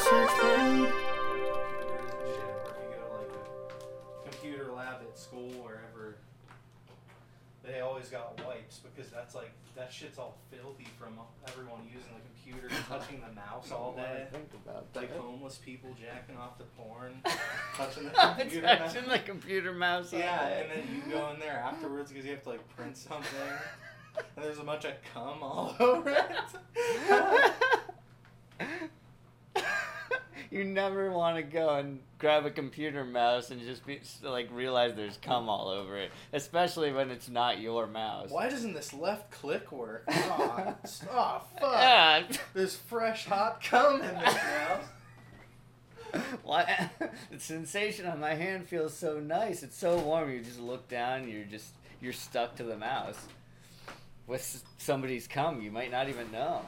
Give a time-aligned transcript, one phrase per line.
[0.00, 3.32] search for computers and shit, or if you go to like
[4.26, 6.16] a computer lab at school, wherever,
[7.64, 11.18] they always got wipes because that's like that shit's all filthy from
[11.48, 14.26] everyone using the computer, touching the mouse all day.
[14.32, 17.14] Think about Like homeless people jacking off the porn,
[17.76, 18.62] touching the computer.
[18.66, 18.92] mouse.
[18.94, 20.12] Touching the computer mouse.
[20.12, 23.28] Yeah, and then you go in there afterwards because you have to like print something,
[24.36, 26.26] and there's a bunch of cum all over it.
[30.50, 34.94] You never want to go and grab a computer mouse and just be like realize
[34.94, 38.30] there's cum all over it, especially when it's not your mouse.
[38.30, 40.04] Why doesn't this left click work?
[40.12, 40.74] Oh,
[41.12, 41.72] oh fuck!
[41.72, 42.22] Yeah.
[42.54, 44.84] There's fresh hot cum in this house.
[46.42, 46.90] Why?
[47.30, 49.62] the sensation on my hand feels so nice.
[49.62, 50.30] It's so warm.
[50.30, 51.28] You just look down.
[51.28, 53.18] You're just you're stuck to the mouse.
[54.26, 56.62] With somebody's cum, you might not even know.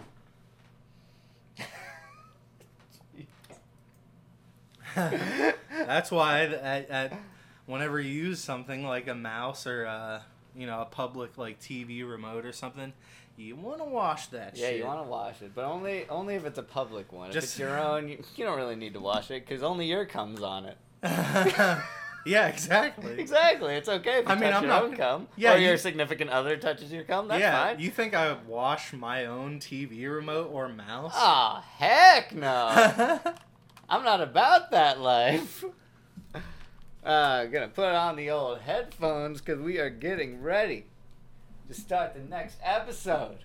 [4.95, 7.19] That's why at, at,
[7.67, 10.21] whenever you use something like a mouse or uh,
[10.57, 12.93] you know a public like TV remote or something,
[13.37, 14.79] you want to wash that Yeah, shit.
[14.79, 17.31] you want to wash it, but only only if it's a public one.
[17.31, 20.05] if it's your own, you, you don't really need to wash it because only your
[20.05, 20.77] comes on it.
[22.25, 23.19] yeah, exactly.
[23.19, 25.29] Exactly, it's okay if you I mean, touch I'm your not own cum.
[25.37, 27.27] Yeah, or your you- significant other touches your cum.
[27.29, 27.81] That's yeah, fine.
[27.81, 31.15] you think I would wash my own TV remote or mouse?
[31.17, 33.19] Oh heck no!
[33.93, 35.63] I'm not about that life.
[37.05, 40.87] Uh, gonna put on the old headphones because we are getting ready
[41.69, 43.45] to start the next episode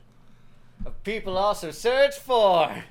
[0.85, 2.85] of People Also Search For.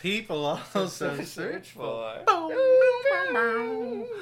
[0.00, 0.86] People also
[1.24, 2.20] search for.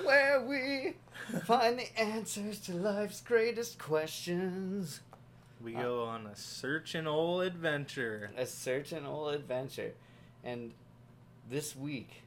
[0.05, 0.95] Where we
[1.47, 5.01] find the answers to life's greatest questions.
[5.61, 8.31] We go on a searching old adventure.
[8.37, 9.95] A search and old adventure.
[10.45, 10.71] And
[11.51, 12.24] this week,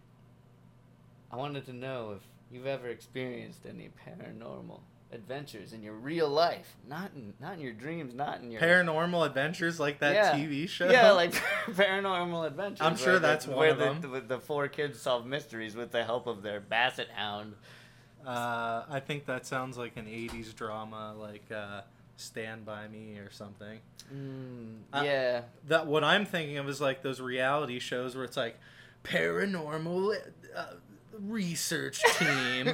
[1.32, 4.80] I wanted to know if you've ever experienced any paranormal
[5.12, 6.76] adventures in your real life.
[6.88, 10.34] Not in not in your dreams, not in your Paranormal adventures like that Yeah.
[10.34, 10.90] TV show.
[10.90, 11.34] Yeah, like
[11.68, 12.86] paranormal adventures.
[12.86, 14.12] I'm sure where the- that's one where of the, them.
[14.14, 17.54] The, the four kids solve mysteries with the help of their basset hound.
[18.26, 21.82] Uh, I think that sounds like an '80s drama, like uh,
[22.18, 23.80] Stand by Me or something.
[24.14, 25.42] Mm, Uh, yeah.
[25.68, 28.58] That what I'm thinking of is like those reality shows where it's like
[29.06, 30.16] paranormal
[30.56, 30.66] uh,
[31.20, 32.74] research team.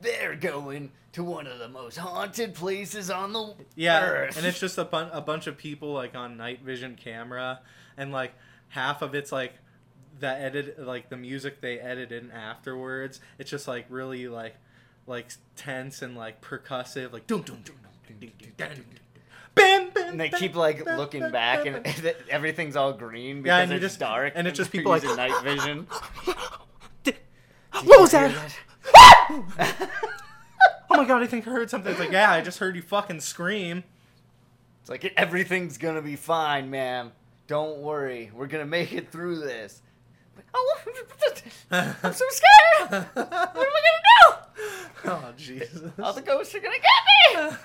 [0.00, 4.36] They're going to one of the most haunted places on the yeah, earth.
[4.36, 7.60] and it's just a, bun- a bunch of people like on night vision camera,
[7.96, 8.32] and like
[8.68, 9.54] half of it's like
[10.20, 13.20] the edit, like the music they edited in afterwards.
[13.38, 14.54] It's just like really like
[15.06, 18.84] like tense and like percussive, like dum dum dum dum
[19.54, 20.08] bam bam.
[20.08, 21.86] and they keep like looking back, and
[22.28, 25.86] everything's all green because yeah, it's just, dark, and it's just people like night vision.
[27.72, 28.34] What was that?
[28.92, 29.90] that?
[30.90, 31.90] Oh my god, I think I heard something.
[31.90, 33.84] It's like, yeah, I just heard you fucking scream.
[34.80, 37.12] It's like everything's gonna be fine, ma'am.
[37.46, 39.82] Don't worry, we're gonna make it through this.
[40.54, 40.78] Oh,
[41.70, 43.06] I'm so scared.
[43.14, 43.62] What am I gonna
[44.30, 44.34] do?
[45.04, 45.92] Oh Jesus.
[46.02, 47.56] All the ghosts are gonna get me.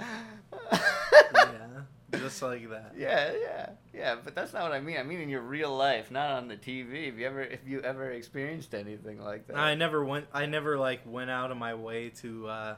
[0.00, 1.66] yeah,
[2.12, 2.92] just like that.
[2.98, 4.16] Yeah, yeah, yeah.
[4.22, 4.96] But that's not what I mean.
[4.96, 7.06] I mean in your real life, not on the TV.
[7.06, 9.56] Have you ever, if you ever experienced anything like that?
[9.56, 10.26] I never went.
[10.32, 12.74] I never like went out of my way to uh,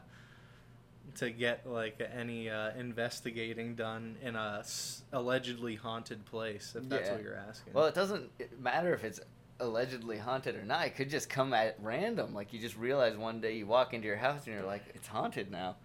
[1.16, 6.74] to get like any uh, investigating done in a s- allegedly haunted place.
[6.76, 7.14] If that's Yeah.
[7.14, 7.72] what you're asking.
[7.72, 8.30] Well, it doesn't
[8.60, 9.20] matter if it's
[9.58, 10.86] allegedly haunted or not.
[10.86, 12.34] It could just come at random.
[12.34, 15.08] Like you just realize one day you walk into your house and you're like, it's
[15.08, 15.76] haunted now.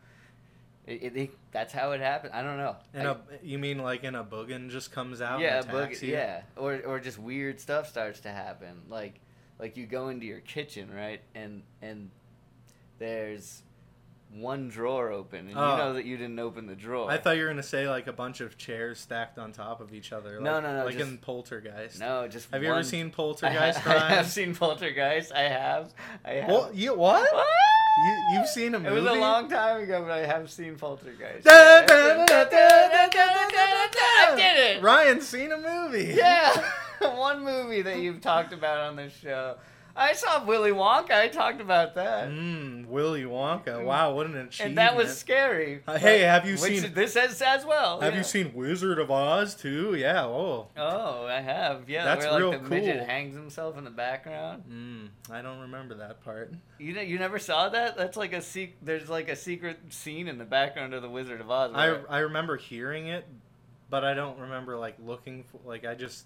[0.87, 2.33] It, it, that's how it happened.
[2.33, 2.75] I don't know.
[2.93, 5.39] in I- a, you mean like in a boogan just comes out?
[5.39, 6.13] yeah, and boog- attacks you?
[6.13, 8.81] yeah, or or just weird stuff starts to happen.
[8.89, 9.19] Like
[9.59, 12.11] like you go into your kitchen, right, and and
[12.99, 13.63] there's
[14.31, 15.71] one drawer open, and oh.
[15.71, 17.09] you know that you didn't open the drawer.
[17.09, 19.93] I thought you were gonna say like a bunch of chairs stacked on top of
[19.93, 20.35] each other.
[20.35, 20.85] Like, no, no, no.
[20.85, 21.99] Like just, in Poltergeist.
[21.99, 22.51] No, just.
[22.51, 22.63] Have one...
[22.63, 23.87] you ever seen Poltergeist?
[23.87, 25.31] I, ha- I have seen Poltergeist.
[25.31, 25.93] I have.
[26.23, 26.49] I have.
[26.49, 27.33] Well, you what?
[27.33, 27.47] what?
[27.97, 28.97] You, you've seen a movie?
[28.97, 31.47] It was a long time ago, but I have seen Poltergeist.
[31.47, 31.85] I
[34.35, 34.83] did it.
[34.83, 36.13] Ryan's seen a movie.
[36.15, 36.61] Yeah,
[36.99, 39.55] one movie that you've talked about on this show.
[39.97, 41.11] I saw Willy Wonka.
[41.11, 43.83] I talked about that, Mmm, Willy Wonka.
[43.83, 44.69] Wow, what an achievement.
[44.69, 45.83] and that was scary.
[45.87, 48.01] Uh, hey, have you seen- this as as well?
[48.01, 48.17] Have yeah.
[48.17, 49.95] you seen Wizard of Oz too?
[49.95, 50.25] Yeah.
[50.25, 50.67] Oh.
[50.75, 51.89] Oh, I have.
[51.89, 53.05] Yeah, That's where like real the midget cool.
[53.05, 54.63] hangs himself in the background.
[54.69, 56.51] Mm, I don't remember that part.
[56.77, 57.95] You ne- you never saw that?
[57.95, 61.39] That's like a sec- There's like a secret scene in the background of the Wizard
[61.39, 61.71] of Oz.
[61.73, 63.25] I where- I remember hearing it,
[63.89, 66.25] but I don't remember like looking for like I just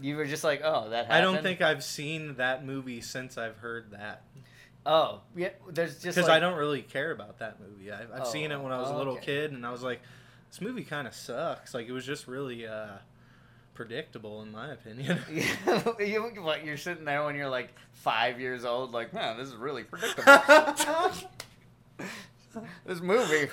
[0.00, 1.12] You were just like, oh, that happened.
[1.12, 4.22] I don't think I've seen that movie since I've heard that.
[4.86, 5.50] Oh, yeah.
[5.70, 7.90] There's just Because like, I don't really care about that movie.
[7.92, 9.24] I've, I've seen it when I was a Oh, little okay.
[9.26, 10.02] kid, and I was like,
[10.50, 11.74] this movie kind of sucks.
[11.74, 12.88] Like, it was just really uh,
[13.74, 15.18] predictable, in my opinion.
[15.30, 19.54] you, what, you're sitting there when you're like five years old, like, man, this is
[19.54, 20.32] really predictable.
[22.86, 23.48] this movie.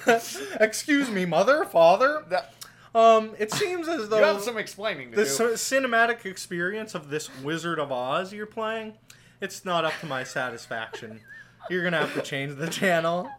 [0.59, 2.25] Excuse me, mother, father.
[2.29, 2.53] That-
[2.93, 5.29] Um, it seems as though you have some explaining to the do.
[5.29, 5.43] c-
[5.75, 8.95] cinematic experience of this Wizard of Oz you're playing,
[9.39, 11.21] it's not up to my satisfaction.
[11.69, 13.29] You're gonna have to change the channel.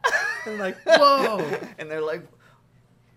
[0.47, 1.39] And like, whoa.
[1.79, 2.27] and they're like,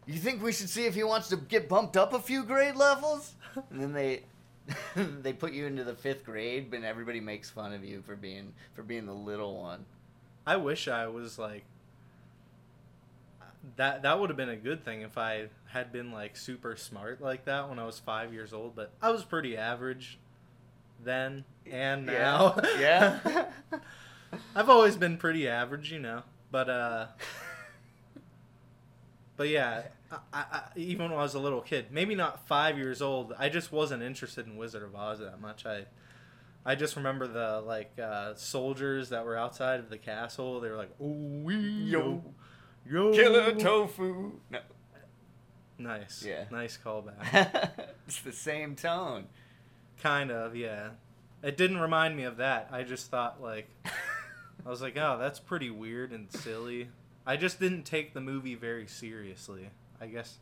[0.06, 2.76] "You think we should see if he wants to get bumped up a few grade
[2.76, 3.36] levels?"
[3.70, 4.24] And then they
[4.96, 8.54] they put you into the fifth grade, but everybody makes fun of you for being
[8.74, 9.86] for being the little one.
[10.46, 11.64] I wish I was like
[13.78, 14.02] that.
[14.04, 17.44] That would have been a good thing if I had been like super smart like
[17.46, 18.78] that when I was five years old.
[18.78, 20.18] But I was pretty average
[21.04, 22.58] then and now.
[22.80, 23.20] Yeah.
[23.26, 23.46] yeah?
[24.56, 26.24] I've always been pretty average, you know.
[26.50, 27.08] But uh,
[29.36, 32.78] but yeah, I, I, I, even when I was a little kid, maybe not five
[32.78, 35.66] years old, I just wasn't interested in Wizard of Oz that much.
[35.66, 35.86] I
[36.66, 40.62] I just remember the like uh, soldiers that were outside of the castle.
[40.62, 41.12] They were like, "Oh,
[41.44, 42.24] we yo,
[42.90, 44.40] yo, Killer tofu.
[44.50, 44.60] No.
[45.78, 46.46] Nice, Yeah.
[46.52, 47.70] nice callback.
[48.08, 49.26] it's the same tone.
[50.02, 50.90] kind of, yeah.
[51.44, 52.70] It didn't remind me of that.
[52.72, 53.68] I just thought like.
[54.66, 56.88] I was like, oh, that's pretty weird and silly.
[57.26, 59.70] I just didn't take the movie very seriously.
[60.02, 60.40] I guess,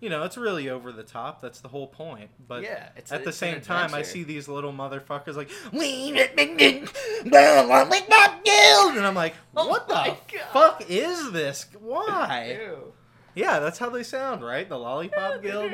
[0.00, 1.42] you know, it's really over the top.
[1.42, 2.30] That's the whole point.
[2.48, 7.66] But yeah, at a- the same time, I see these little motherfuckers like, we No,
[7.68, 8.96] we're not killed!
[8.96, 10.16] and I'm like, Oh what the God.
[10.52, 11.66] fuck is this?
[11.78, 12.58] Why?
[12.62, 12.92] Ew.
[13.34, 14.68] Yeah, that's how they sound, right?
[14.68, 15.72] The Lollipop Guild.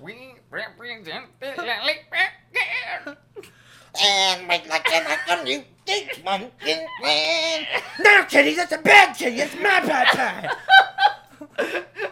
[0.00, 3.16] We represent the Lollipop Guild.
[4.02, 7.66] And make like an icon, you think monkey man.
[8.00, 9.36] No, kitty, that's a bad kitty.
[9.36, 10.50] That's my pie
[11.58, 12.02] pie.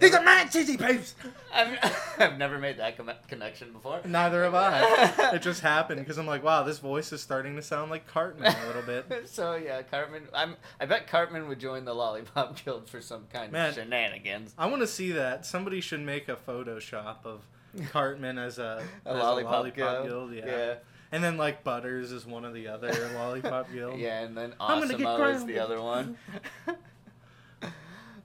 [0.00, 1.14] These are my cheesy poops.
[1.52, 1.78] I've,
[2.18, 4.00] I've never made that com- connection before.
[4.04, 5.32] Neither have I.
[5.34, 8.54] it just happened because I'm like, wow, this voice is starting to sound like Cartman
[8.54, 9.28] a little bit.
[9.28, 10.24] so yeah, Cartman.
[10.34, 10.56] I'm.
[10.80, 13.70] I bet Cartman would join the Lollipop Guild for some kind Man.
[13.70, 14.54] of shenanigans.
[14.58, 15.46] I want to see that.
[15.46, 17.42] Somebody should make a Photoshop of
[17.90, 20.32] Cartman as a, A as lollipop, guild.
[20.32, 20.46] Yeah.
[20.46, 20.74] yeah.
[21.12, 23.98] And then like Butters is one of the other Lollipop Guild.
[23.98, 26.16] Yeah, and then I'm gonna get Osimo is the other one.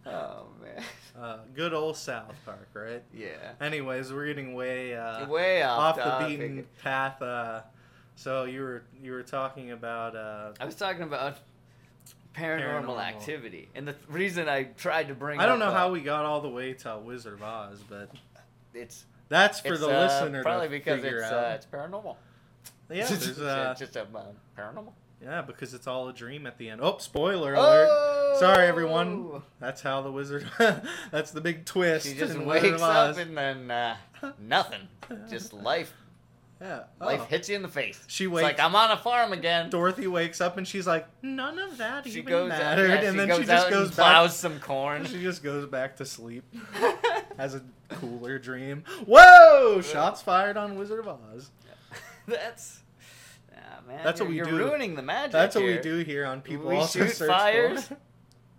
[0.06, 0.84] oh man.
[1.19, 3.04] Uh, good old South Park, right?
[3.13, 3.52] Yeah.
[3.60, 7.22] Anyways, we're getting way uh, Way off, off the beaten path.
[7.22, 7.62] Uh,
[8.16, 11.38] so you were you were talking about uh, I was talking about
[12.36, 13.02] paranormal, Paranormal.
[13.02, 15.40] activity, and the th- reason I tried to bring.
[15.40, 18.10] I don't know uh, how we got all the way to Wizard of Oz, but
[18.74, 21.56] It's that's for it's, the listener probably to because it's out.
[21.56, 22.16] it's paranormal.
[22.90, 24.06] yeah, It's there's, just- uh, just a
[24.58, 24.94] paranormal.
[25.24, 26.82] Yeah, because it's all a dream at the end.
[26.82, 27.88] Oh, spoiler alert!
[27.92, 28.38] Oh!
[28.40, 29.42] Sorry, everyone.
[29.60, 30.50] That's how the wizard.
[31.12, 32.08] that's the big twist.
[32.08, 33.96] She just wakes up and then uh,
[34.40, 34.88] nothing.
[35.30, 35.94] Just life.
[36.60, 36.84] yeah.
[37.00, 37.26] Life oh.
[37.26, 38.04] hits you in the face.
[38.08, 38.44] She It's wakes.
[38.44, 39.70] like I'm on a farm again.
[39.70, 43.20] Dorothy wakes up and she's like, none of that She even goes mattered, yeah, and
[43.20, 45.06] then she just goes and plows some corn.
[45.06, 46.44] She just goes back to sleep.
[47.38, 48.84] Has a cooler dream.
[49.06, 49.82] Whoa!
[49.82, 51.52] Shots fired on Wizard of Oz.
[52.28, 52.81] That's.
[53.91, 54.69] Man, That's what you're- we you're do.
[54.69, 55.31] ruining the magic.
[55.33, 57.88] That's what we do here on People we Also shoot fires.
[57.88, 57.98] For.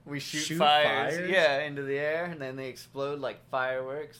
[0.04, 1.30] We shoot, Shoot fires, fires?
[1.30, 4.18] yeah, into the air, and then they explode like fireworks.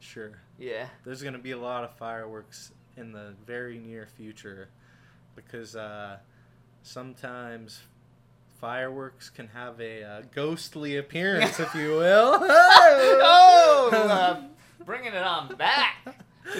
[0.00, 0.32] Sure.
[0.58, 0.88] Yeah.
[1.04, 4.68] There's going to be a lot of fireworks in the very near future
[5.36, 6.16] because uh,
[6.82, 7.82] sometimes
[8.60, 12.38] fireworks can have a uh, ghostly appearance, if you will.
[12.42, 14.42] oh, uh,
[14.84, 15.98] bringing it on back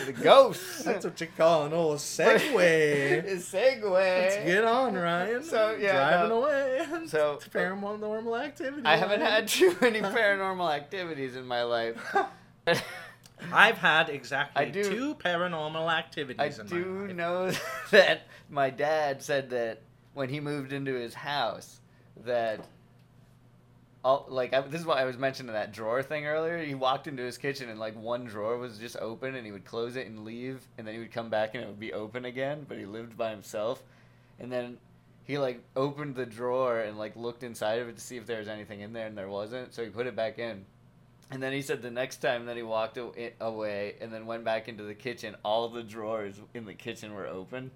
[0.05, 0.83] the ghosts.
[0.85, 2.53] That's what you call an old segue.
[3.37, 3.83] Segue.
[3.91, 5.43] Let's get on, Ryan.
[5.43, 6.45] So, yeah, driving no.
[6.45, 6.87] away.
[7.07, 8.83] So- It's paranormal activity.
[8.85, 9.33] I haven't Ryan.
[9.33, 12.17] had too many paranormal activities in my life.
[13.53, 16.41] I've had exactly do- two paranormal activities.
[16.41, 17.09] I in my life.
[17.09, 17.51] do know
[17.91, 19.83] that my dad said that
[20.15, 21.81] when he moved into his house,
[22.25, 22.67] that
[24.07, 26.59] all like I, this is why I was mentioning that drawer thing earlier.
[26.59, 29.65] He walked into his kitchen and like one drawer was just open, and he would
[29.65, 32.25] close it and leave, and then he would come back and it would be open
[32.25, 32.65] again.
[32.69, 33.83] But he lived by himself,
[34.39, 34.79] and then
[35.25, 38.39] he like opened the drawer and like looked inside of it to see if there
[38.39, 39.75] was anything in there, and there wasn't.
[39.75, 40.65] So he put it back in.
[41.33, 42.99] And then he said the next time that he walked
[43.41, 47.27] away and then went back into the kitchen, all the drawers in the kitchen were
[47.27, 47.73] open.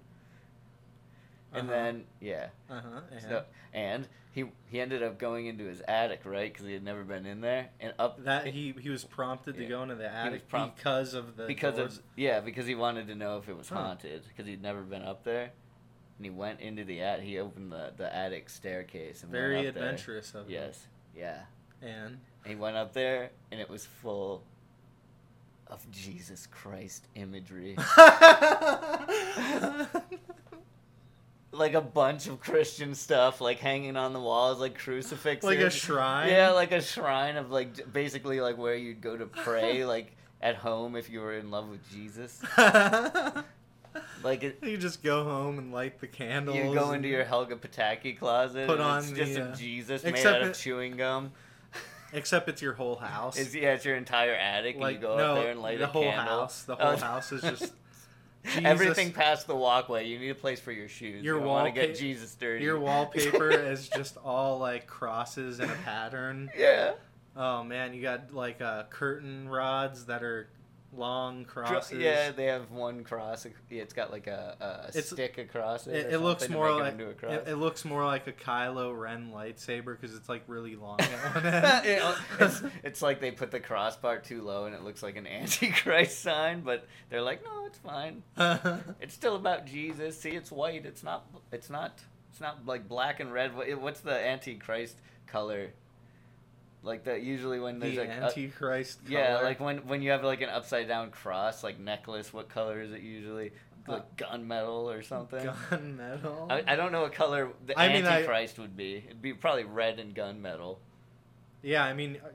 [1.53, 1.77] And Uh-huh.
[1.77, 3.01] then yeah, Uh huh.
[3.11, 6.51] And so, and he he ended up going into his attic, right?
[6.51, 9.65] Because he had never been in there, and up that he he was prompted to
[9.65, 11.97] go into the attic prompt- because of the because doors.
[11.97, 13.75] of yeah, because he wanted to know if it was Huh.
[13.75, 15.51] haunted because he'd never been up there,
[16.17, 17.25] and he went into the attic.
[17.25, 19.83] He opened the the attic staircase and very went up there.
[19.83, 20.51] adventurous of him.
[20.53, 21.41] Yes, yeah.
[21.81, 24.43] And And he went up there, and it was full
[25.67, 27.75] of Jesus Christ imagery,
[31.51, 35.69] like a bunch of Christian stuff, like hanging on the walls, like crucifixes, like a
[35.69, 36.29] shrine.
[36.29, 40.55] Yeah, like a shrine of like basically like where you'd go to pray, like at
[40.55, 42.41] home if you were in love with Jesus.
[44.23, 46.55] Like it, you just go home and light the candles.
[46.55, 48.67] you go into your Helga Pataki closet.
[48.67, 51.31] Put on it's just the, a uh, Jesus made out of it- chewing gum.
[52.13, 53.37] Except it's your whole house.
[53.37, 55.79] It's, yeah, it's your entire attic, like and you go no, up there and light
[55.79, 56.23] the a whole candle.
[56.41, 56.63] house.
[56.63, 57.73] The Oh, whole house is just
[58.45, 58.61] Jesus.
[58.63, 60.07] Everything past the walkway.
[60.07, 61.23] You need a place for your shoes.
[61.23, 62.63] Your you want to get Jesus dirty.
[62.63, 66.49] your wallpaper is just all like crosses in a pattern.
[66.57, 66.93] Yeah.
[67.35, 70.49] Oh man, you got like uh, curtain rods that are
[70.95, 71.99] long Cro- crosses.
[71.99, 73.45] Yeah, they have one cross.
[73.69, 75.95] It's got like a, a stick across it.
[75.95, 77.39] It, it looks more it like a it, cross.
[77.47, 81.45] it looks more like a Kylo Ren lightsaber because it's like really long at one
[81.45, 81.85] end.
[81.85, 85.15] You know, it's, it's like they put the crossbar too low and it looks like
[85.15, 88.23] an antichrist sign, but they're like, no, it's fine.
[88.99, 90.19] It's still about Jesus.
[90.19, 90.85] See, it's white.
[90.85, 91.25] It's not.
[91.51, 91.99] It's not.
[92.31, 93.51] It's not like black and red.
[93.79, 94.95] What's the antichrist
[95.27, 95.71] color?
[96.83, 97.21] Like that.
[97.21, 98.99] Usually when there's the like a- Antichrist.
[99.07, 102.33] yeah, like when when you have like an upside down cross, like necklace.
[102.33, 103.51] What color is it usually?
[103.87, 105.45] Like Uh, gunmetal or something.
[105.69, 106.51] gunmetal.
[106.51, 108.97] I, I don't know what color the I mean, I- antichrist would be.
[109.05, 110.77] It'd be probably red and gunmetal.
[111.63, 112.29] Yeah, I mean, uh,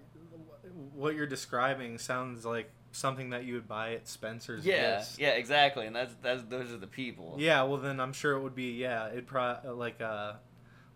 [0.95, 4.65] what you're describing sounds like something that you would buy at Spencer's.
[4.65, 5.87] Yeah, yeah, exactly.
[5.87, 7.35] And that's that's those are the people.
[7.39, 10.35] Yeah, well then I'm sure it would be yeah, it'd probably like uh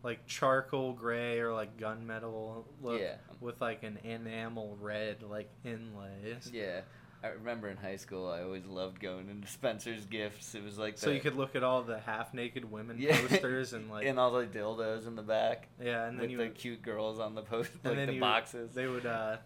[0.02, 3.16] like charcoal gray or like gunmetal look Yeah.
[3.40, 6.50] with like an enamel red like inlays.
[6.52, 6.80] Yeah.
[7.22, 10.54] I remember in high school, I always loved going into Spencer's Gifts.
[10.54, 13.20] It was like So the- you could look at all the half naked women Yeah.
[13.28, 16.44] posters and like and all the dildos in the back yeah, and then with the
[16.44, 18.72] would, cute girls on the post, like the you- boxes.
[18.74, 19.36] they would uh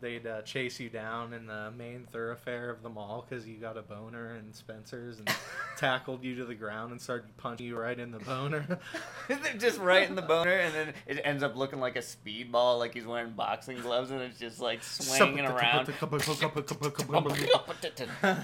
[0.00, 3.76] they'd uh, chase you down in the main thoroughfare of the mall because you got
[3.76, 5.28] a boner in Spencer's and
[5.76, 8.78] tackled you to the ground and started punching you right in the boner.
[9.58, 12.94] Just right in the boner, and then it ends up looking like a speedball, like
[12.94, 15.86] he's wearing boxing gloves, and it's just like swinging around.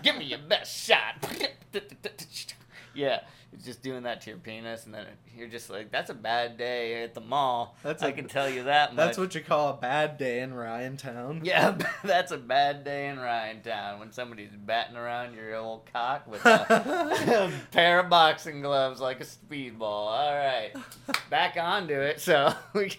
[0.03, 1.15] Give me your best shot.
[2.95, 3.21] yeah,
[3.65, 7.03] just doing that to your penis, and then you're just like, "That's a bad day
[7.03, 9.07] at the mall." That's I a- can tell you that much.
[9.07, 11.41] That's what you call a bad day in Ryan Town.
[11.45, 16.27] Yeah, that's a bad day in Ryan Town when somebody's batting around your old cock
[16.27, 19.81] with a, pair of boxing gloves like a speedball.
[19.83, 20.73] All right,
[21.31, 22.21] back onto it.
[22.21, 22.93] So, we-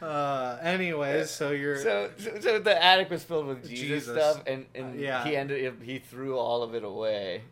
[0.00, 4.16] Uh, anyways, so you're so, so, so the attic was filled with Jesus, Jesus.
[4.16, 5.24] stuff, and, and Uh, yeah.
[5.24, 7.42] he ended he threw all of it away,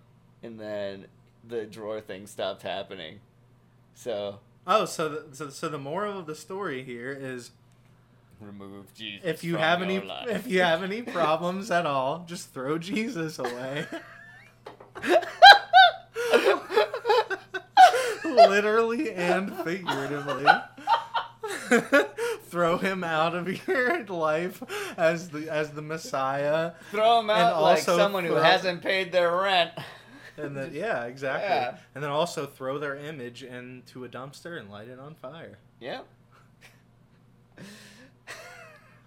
[0.47, 1.07] and then
[1.47, 3.21] the drawer thing stopped happening.
[3.95, 7.50] So oh, so the, so so the moral of the story here is
[8.41, 9.26] remove Jesus.
[9.26, 10.29] if you have any life.
[10.29, 13.87] if you have any problems at all, just throw Jesus away.
[18.25, 20.47] Literally and figuratively.
[22.49, 24.62] throw him out of your life
[24.97, 26.73] as the as the Messiah.
[26.91, 29.73] Throw him And out like also someone who hasn't paid their rent.
[30.37, 31.49] And then yeah, exactly.
[31.49, 31.76] Yeah.
[31.95, 35.59] And then also throw their image into a dumpster and light it on fire.
[35.81, 36.00] Yeah.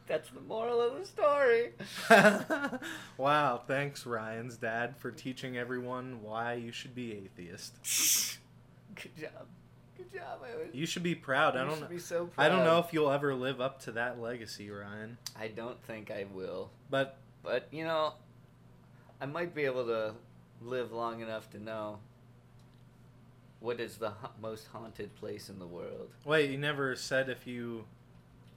[0.08, 1.74] That's the moral of the story.
[3.18, 8.40] wow, thanks Ryan's dad for teaching everyone why you should be atheist.
[8.96, 9.46] Good job.
[9.96, 10.40] Good job.
[10.44, 11.56] I was, You should be proud.
[11.56, 12.44] I don't should be so proud.
[12.44, 15.20] I don't know if you'll ever live up to that legacy, Ryan.
[15.40, 16.72] I don't think I will.
[16.90, 18.14] But But, you know,
[19.22, 20.14] I might be able to
[20.62, 22.00] live long enough to know
[23.60, 26.10] what is the ha- most haunted place in the world.
[26.26, 27.86] wait, you never said if you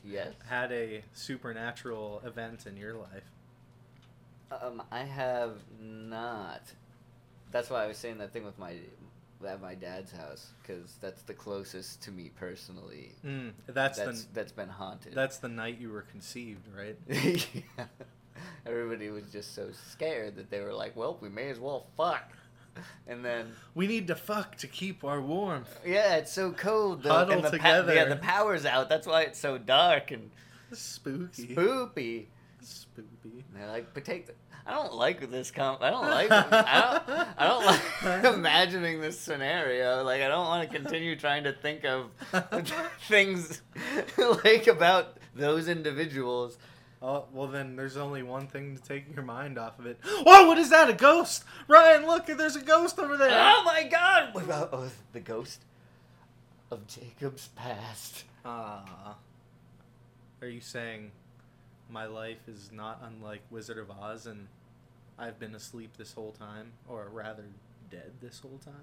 [0.05, 0.33] Yes.
[0.49, 3.31] had a supernatural event in your life.
[4.51, 6.63] Um, I have not.
[7.53, 8.77] That's why I was saying that thing with my
[9.47, 13.13] at my dad's house because that's the closest to me personally.
[13.27, 15.15] Mm, that's, that's the that's been haunted.
[15.15, 16.97] that's the night you were conceived, right?
[17.09, 17.87] yeah.
[18.67, 22.33] Everybody was just so scared that they were like, "Well, we may as well fuck."
[23.07, 25.79] And then, We need to fuck to keep our warmth.
[25.85, 27.03] yeah, it's so cold.
[27.03, 27.95] The, Huddle the together.
[27.95, 28.89] yeah, the power's out.
[28.89, 30.31] That's why it's so dark and
[30.73, 31.53] Spooky.
[31.53, 32.29] Spooky.
[32.63, 33.05] Spooky.
[33.25, 34.33] And they're like, but take the.
[34.65, 35.77] I don't like this com.
[35.83, 36.31] I don't like.
[36.33, 37.29] I don't.
[37.37, 40.03] I don't like imagining this scenario.
[40.03, 42.07] Like I don't want to continue trying to think of
[43.09, 43.61] things
[44.45, 46.57] like about those individuals.
[47.03, 49.99] Oh, well then there's only one thing to take your mind off of it.
[50.25, 50.89] Oh, what is that?
[50.89, 51.45] A ghost?
[51.67, 53.31] Ryan, look, there's a ghost over there.
[53.33, 54.33] Oh my God!
[54.35, 55.61] What about oh, the ghost
[56.71, 58.25] of Jacob's past?
[58.45, 59.17] Ah.
[60.41, 61.11] Are you saying
[61.91, 64.47] my life is not unlike Wizard of Oz and
[65.19, 66.73] I've been asleep this whole time?
[66.89, 67.45] Or rather,
[67.91, 68.75] dead this whole time?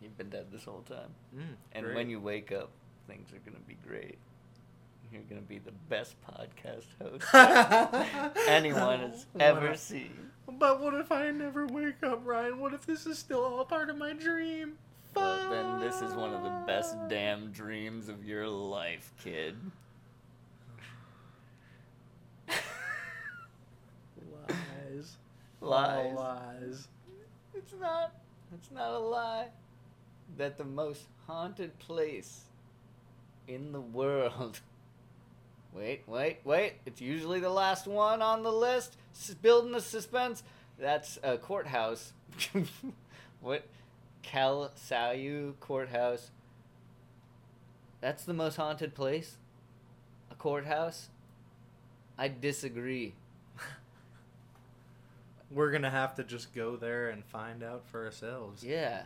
[0.00, 1.40] You've been dead this whole time, Mm,
[1.72, 1.96] and great.
[1.96, 2.70] when you wake up,
[3.06, 4.18] things are gonna be great.
[5.12, 7.24] You're gonna be the best podcast host
[8.48, 10.30] anyone has ever seen.
[10.48, 12.58] But what if I never wake up, Ryan?
[12.60, 14.78] What if this is still all part of my dream?
[15.14, 19.56] Well, then this is one of the best damn dreams of your life, kid.
[24.48, 25.16] Lies.
[25.60, 26.14] Lies.
[26.14, 26.88] Lies.
[27.54, 28.12] It's not.
[28.54, 29.48] It's not a lie.
[30.36, 32.42] That the most haunted place
[33.48, 34.60] in the world.
[35.76, 36.74] Wait, wait, wait.
[36.86, 38.96] It's usually the last one on the list.
[39.14, 40.42] S- building the suspense.
[40.78, 42.12] That's a courthouse.
[43.40, 43.66] what?
[44.22, 46.30] Calcasieu Courthouse.
[48.00, 49.36] That's the most haunted place?
[50.30, 51.10] A courthouse?
[52.16, 53.14] I disagree.
[55.50, 58.64] We're gonna have to just go there and find out for ourselves.
[58.64, 59.02] Yeah.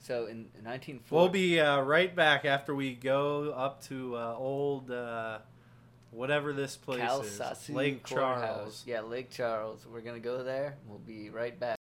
[0.00, 1.02] So in 1940.
[1.14, 5.38] We'll be uh, right back after we go up to uh, old uh,
[6.10, 8.40] whatever this place Cal is, Sasu Lake Courthouse.
[8.46, 8.84] Charles.
[8.86, 9.86] Yeah, Lake Charles.
[9.90, 10.76] We're gonna go there.
[10.86, 11.76] We'll be right back.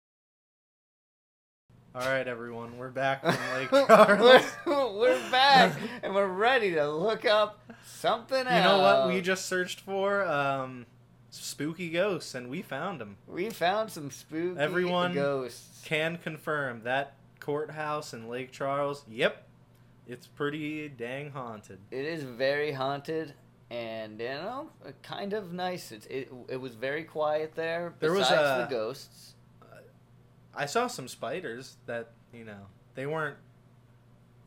[1.95, 4.45] All right, everyone, we're back from Lake Charles.
[4.67, 8.49] we're, we're back and we're ready to look up something else.
[8.57, 10.25] you know what we just searched for?
[10.25, 10.87] Um,
[11.31, 13.17] spooky ghosts, and we found them.
[13.29, 15.83] we found some spooky Everyone ghosts.
[15.85, 19.05] Can confirm that courthouse in Lake Charles.
[19.09, 19.47] Yep,
[20.09, 21.79] it's pretty dang haunted.
[21.93, 23.35] It is very haunted.
[23.75, 24.71] And you know,
[25.03, 25.91] kind of nice.
[25.91, 27.95] It, it it was very quiet there.
[27.99, 29.35] There was besides a- the ghosts.
[30.57, 33.37] I saw some spiders that you know they weren't.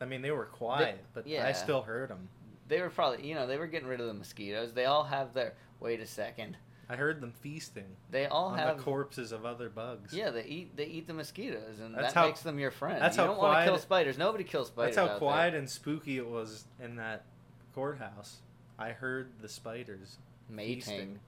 [0.00, 1.46] I mean, they were quiet, but yeah.
[1.46, 2.28] I still heard them.
[2.68, 4.72] They were probably you know they were getting rid of the mosquitoes.
[4.72, 5.54] They all have their.
[5.80, 6.56] Wait a second.
[6.90, 10.14] I heard them feasting They all on have the corpses of other bugs.
[10.14, 13.02] Yeah, they eat they eat the mosquitoes, and That's that how- makes them your friend.
[13.02, 14.16] that's how you how don't want to kill spiders.
[14.16, 14.96] Nobody kills spiders.
[14.96, 17.26] That's how quiet and spooky it was in that
[17.74, 18.38] courthouse.
[18.78, 20.18] I heard the spiders.
[20.48, 20.76] Mating.
[20.76, 21.18] feasting.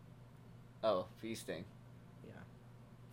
[0.83, 1.65] Oh, feasting,
[2.27, 2.33] Yeah,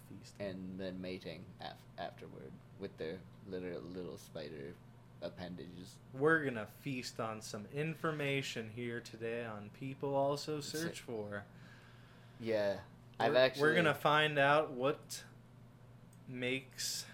[0.09, 0.45] feasting.
[0.47, 3.17] and then mating af- afterward with their
[3.49, 4.73] little little spider
[5.21, 5.95] appendages.
[6.13, 11.43] We're gonna feast on some information here today on people also search for.
[12.39, 12.77] Yeah,
[13.19, 13.61] I've We're- actually.
[13.63, 15.23] We're gonna find out what
[16.29, 17.05] makes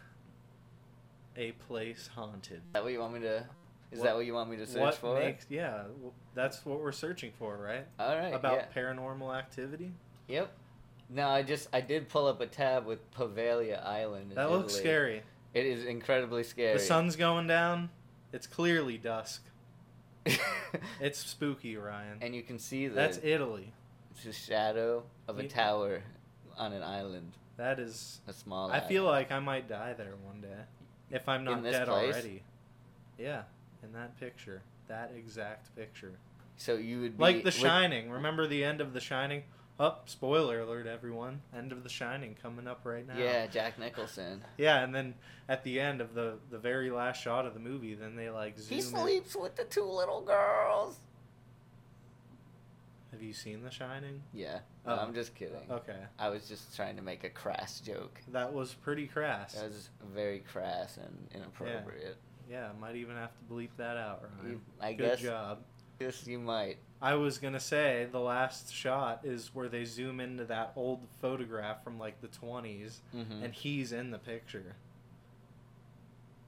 [1.36, 2.62] a place haunted.
[2.74, 3.48] That what you want me to?
[3.94, 5.20] Is What- that what you want me to search what for?
[5.20, 5.84] makes yeah?
[6.34, 7.86] That's what we're searching for, right?
[8.00, 8.34] All right.
[8.34, 8.66] About yeah.
[8.76, 9.94] paranormal activity.
[10.28, 10.52] Yep.
[11.10, 14.32] No, I just I did pull up a tab with Poveglia Island.
[14.32, 15.22] in That looks scary.
[15.54, 16.74] It is incredibly scary.
[16.74, 17.92] The sun's going down.
[18.32, 19.44] It's clearly dusk.
[21.00, 22.18] It's spooky, Ryan.
[22.22, 23.72] and you can see the That's Italy.
[24.16, 26.02] It's a shadow of a tower
[26.58, 28.22] on an island, That is.
[28.28, 28.72] a small.
[28.72, 30.64] I feel like I might die there one day,
[31.12, 32.14] if I'm not dead place?
[32.14, 32.42] already.
[33.20, 33.44] Yeah,
[33.84, 36.14] in that picture, that exact picture,
[36.58, 36.76] so.
[36.76, 38.10] You would be like The Shining.
[38.10, 39.44] Remember the end of The Shining?
[39.80, 41.42] Up, spoiler alert, everyone!
[41.56, 43.18] End of The Shining coming up right now.
[43.18, 44.44] Yeah, Jack Nicholson.
[44.58, 45.16] Yeah, and then
[45.50, 48.58] at the end of the the very last shot of the movie, then they like
[48.60, 48.70] zoom.
[48.70, 48.82] He in.
[48.84, 50.98] sleeps with the two little girls.
[53.12, 54.22] Have you seen The Shining?
[54.34, 54.96] Yeah, Oh.
[54.96, 55.70] I'm just kidding.
[55.70, 58.20] Okay, I was just trying to make a crass joke.
[58.32, 59.54] that was pretty crass.
[59.54, 62.02] That was very crass and inappropriate.
[62.04, 62.33] Yeah,
[62.80, 64.52] might even have to bleep that out, Ryan.
[64.52, 65.22] You- I Good guess.
[65.22, 65.64] job.
[66.00, 66.78] Yes, you might.
[67.02, 71.84] I was gonna say the last shot is where they zoom into that old photograph
[71.84, 74.76] from like the 20s, hmm and he's in the picture.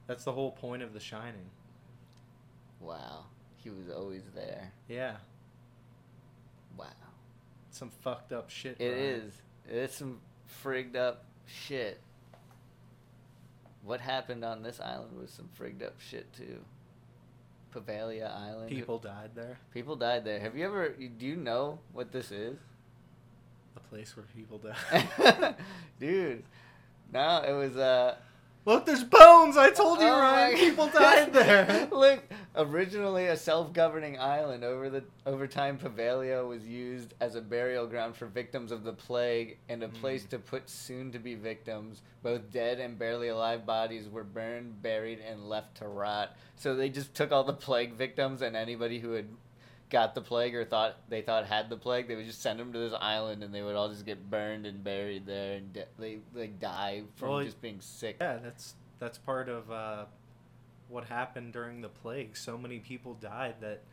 [0.07, 1.49] That's the whole point of The Shining.
[2.79, 3.25] Wow,
[3.57, 4.71] he was always there.
[4.87, 5.17] Yeah,
[6.77, 6.87] Wow,
[7.71, 8.79] some fucked up shit.
[8.79, 9.03] it Ryan.
[9.03, 9.33] is.
[9.67, 10.19] It's some
[10.63, 11.99] frigged up shit.
[13.85, 16.59] What happened on this island was some frigged up shit too.
[17.73, 18.69] Poveglia Island.
[18.69, 19.59] People died there.
[19.73, 20.39] People died there.
[20.39, 20.89] Have you ever?
[20.89, 22.57] Do you know what this is?
[23.77, 25.55] A place where people die.
[25.99, 26.43] Dude,
[27.13, 28.15] no, it was uh.
[28.65, 29.57] Look, there's bones.
[29.57, 30.57] I told you, oh Ryan.
[30.57, 31.87] People died there.
[31.91, 32.23] Look,
[32.57, 38.15] Originally a self-governing island, over the over time Poveglia was used as a burial ground
[38.15, 40.29] for victims of the plague and a place Mm.
[40.29, 42.01] to put soon-to-be victims.
[42.23, 46.35] Both dead and barely alive bodies were burned, buried, and left to rot.
[46.55, 49.27] So they just took all the plague victims and anybody who had
[49.89, 52.73] got the plague or thought they thought had the plague, they would just send them
[52.73, 55.85] to this island and they would all just get burned and buried there and de-
[55.99, 58.17] they like die from Well, just being sick.
[58.19, 60.05] Yeah, that's that's part of uh,
[60.89, 62.35] what happened during the plague.
[62.37, 63.83] So many people died that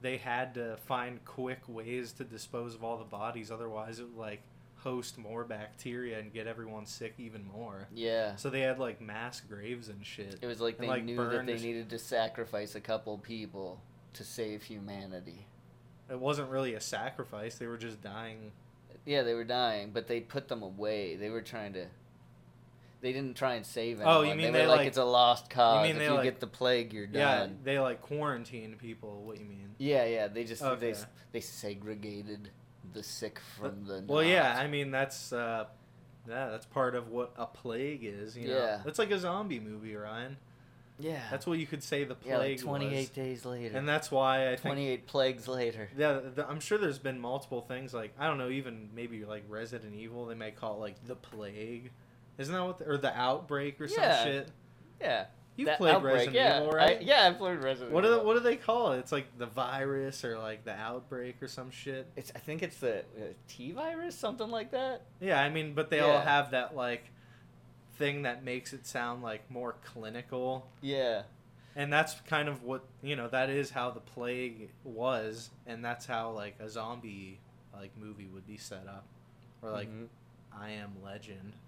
[0.00, 3.50] they had to find quick ways to dispose of all the bodies.
[3.50, 4.42] Otherwise, it would like
[4.76, 7.86] host more bacteria and get everyone sick even more.
[7.92, 8.36] Yeah.
[8.36, 10.38] So they had like mass graves and shit.
[10.40, 13.82] It was like And, they like, knew that they needed to sacrifice a couple people
[14.14, 15.46] to save humanity.
[16.10, 17.56] It wasn't really a sacrifice.
[17.56, 18.52] They were just dying.
[19.06, 21.16] Yeah, they were dying, but they put them away.
[21.16, 21.86] They were trying to.
[23.00, 24.14] They didn't try and save anyone.
[24.14, 25.86] Oh, you mean they, they, were like, like- it's a lost cause.
[25.86, 27.48] You mean if you like- get the plague, you're Yeah, done.
[27.50, 29.22] Yeah, they like quarantine people.
[29.22, 29.74] What you mean?
[29.78, 30.28] Yeah, yeah.
[30.28, 30.92] They just Okay.
[30.92, 30.98] they
[31.32, 32.50] they segregated
[32.92, 34.04] the sick from the.
[34.06, 34.54] Well, yeah.
[34.58, 35.64] I mean, that's uh,
[36.28, 38.36] yeah, that's part of what a plague is.
[38.36, 38.82] You know, Yeah.
[38.84, 40.36] it's like a zombie movie, Ryan.
[41.00, 41.20] Yeah.
[41.30, 43.08] That's what you could say the yeah, like plague 28 was.
[43.10, 43.76] days later.
[43.76, 45.88] And that's why I think 28 plagues later.
[45.96, 49.44] yeah, the, I'm sure there's been multiple things like I don't know, even maybe like
[49.48, 51.90] Resident Evil, they may call it like the plague.
[52.38, 54.48] Isn't that what the, or the outbreak or some shit?
[55.00, 55.26] Yeah.
[55.56, 56.60] You That played outbreak, Resident yeah.
[56.62, 57.02] Evil, I- right?
[57.02, 58.20] yeah, I played Resident What do Evil.
[58.20, 58.98] they, what do they call it?
[59.00, 62.06] It's like the virus or like the outbreak or some shit.
[62.16, 63.02] It's I think it's the uh,
[63.48, 65.02] T virus, something like that.
[65.20, 67.10] Yeah, I mean, but they all have that like
[68.00, 70.66] thing that makes it sound like more clinical.
[70.80, 71.22] Yeah.
[71.76, 73.28] And that's kind of what you know.
[73.28, 77.38] That is how the plague was, and that's how like a zombie
[77.72, 79.04] like movie would be set up,
[79.62, 80.08] or like Mhm.
[80.52, 81.52] I Am Legend.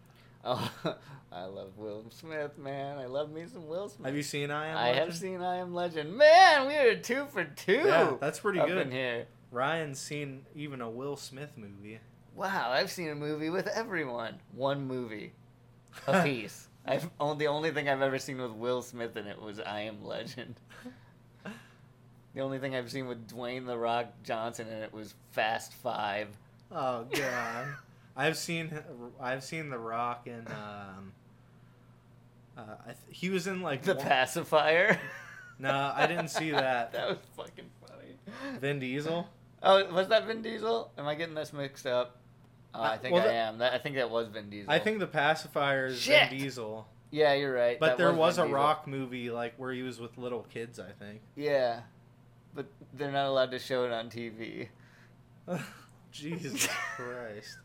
[0.44, 0.72] Oh,
[1.32, 2.98] I love Will Smith, man.
[2.98, 4.06] I love me some Will Smith.
[4.06, 4.76] Have you seen I Am?
[4.76, 4.98] I Legend?
[5.08, 6.16] have seen I Am Legend.
[6.16, 7.82] Man, we are two for two.
[7.84, 8.78] Yeah, that's pretty up good.
[8.88, 9.26] in here.
[9.52, 12.00] Ryan's seen even a Will Smith movie.
[12.34, 14.40] Wow, I've seen a movie with everyone.
[14.52, 15.32] One movie,
[16.07, 16.68] a piece.
[16.87, 19.83] I've only the only thing I've ever seen with Will Smith in it was I
[19.83, 20.57] Am Legend.
[22.35, 26.28] The only thing I've seen with Dwayne the Rock Johnson in it was Fast Five.
[26.70, 27.66] Oh god,
[28.16, 28.72] I've seen
[29.20, 30.46] I've seen The Rock in.
[30.48, 31.12] Um,
[32.57, 34.98] uh, I th- he was in like The one- pacifier.
[35.59, 36.92] No, I didn't see that.
[36.94, 38.59] that was fucking funny.
[38.61, 39.28] Vin Diesel.
[39.62, 40.90] Oh, was that Vin Diesel?
[40.98, 42.16] Am I getting this mixed up?
[42.74, 43.58] I Uh, think well, I am.
[43.58, 44.70] That, I think that was Vin Diesel.
[44.70, 46.30] I think the pacifier is Shit!
[46.30, 46.87] Vin Diesel.
[47.11, 47.78] Yeah, you're right.
[47.78, 48.56] But That there was, Vin a Diesel.
[48.58, 50.78] Rock movie like where he was with little kids.
[50.80, 51.20] I think.
[51.37, 51.80] Yeah,
[52.54, 54.68] but they're not allowed to show it on TV.
[56.12, 57.58] Jesus Christ!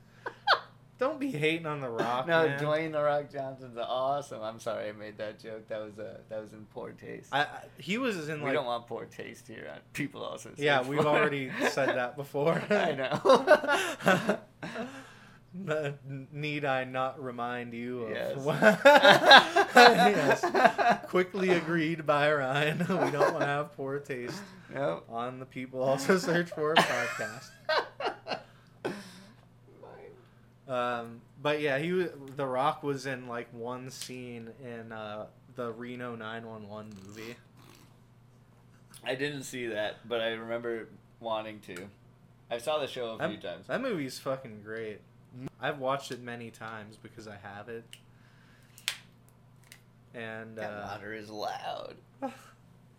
[0.99, 2.25] Don't be hating on the Rock.
[2.27, 2.59] no, man.
[2.59, 4.41] Dwayne the Rock Johnson's awesome.
[4.41, 5.67] I'm sorry I made that joke.
[5.67, 7.29] That was uh, that was in poor taste.
[7.31, 9.69] I, I, he was in we don't want poor taste here.
[9.71, 10.49] On people also.
[10.57, 12.61] yeah, we've already said that before.
[12.71, 14.39] I know.
[16.31, 18.11] Need I not remind you of?
[18.11, 18.37] Yes.
[19.75, 21.05] yes.
[21.07, 22.79] Quickly agreed by Ryan.
[22.79, 24.41] we don't want to have poor taste
[24.73, 25.05] nope.
[25.09, 25.81] on the people.
[25.81, 27.49] Also search for a podcast.
[30.67, 35.71] Um, but yeah, he was, The Rock was in like one scene in uh, the
[35.71, 37.35] Reno 911 movie.
[39.03, 40.89] I didn't see that, but I remember
[41.21, 41.87] wanting to.
[42.51, 43.67] I saw the show a That, few times.
[43.67, 44.99] that movie's fucking great.
[45.59, 47.83] I've watched it many times because I have it.
[50.13, 51.95] And That uh, water is loud.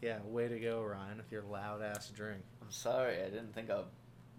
[0.03, 2.43] yeah, way to go, Ryan, with your loud ass drink.
[2.63, 3.87] I'm sorry, I didn't think of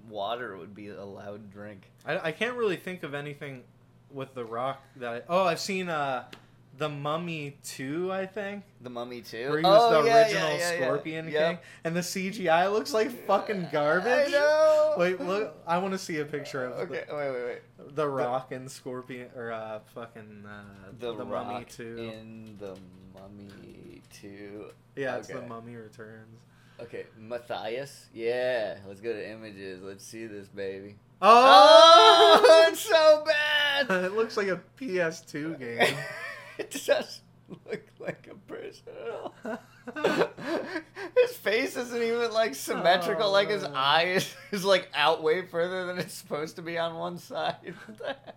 [0.08, 1.90] water would be a loud drink.
[2.06, 3.64] I, I can't really think of anything
[4.12, 6.26] with The Rock that I, oh I've seen uh
[6.80, 9.50] the Mummy 2 I think The Mummy too.
[9.50, 10.82] where he was oh, the yeah, original yeah, yeah.
[10.82, 11.50] Scorpion Yep.
[11.50, 14.30] King and the CGI looks like fucking garbage.
[14.30, 14.96] I know.
[14.98, 15.56] Wait, look!
[15.68, 17.60] I want to see a picture of Okay, wait, wait, wait.
[17.78, 20.64] the, the Rock and Scorpion or uh fucking uh,
[20.98, 21.84] The, the Rock Mummy 2.
[21.98, 22.76] in the
[23.14, 24.66] Mummy two.
[24.96, 26.40] Yeah, it's the Mummy Returns.
[26.82, 28.06] Okay, Matthias.
[28.14, 29.82] Yeah, let's go to images.
[29.84, 30.96] Let's see this baby.
[31.22, 34.04] Oh, Oh, it's so bad.
[34.06, 35.96] it looks like a PS2 game.
[36.64, 37.22] it does
[37.66, 39.34] look like a person at all.
[41.18, 43.32] his face isn't even like symmetrical.
[43.32, 43.72] like his Oh.
[43.74, 47.56] eye is, is like out way further than it's supposed to be on one side.
[47.86, 48.36] What the heck?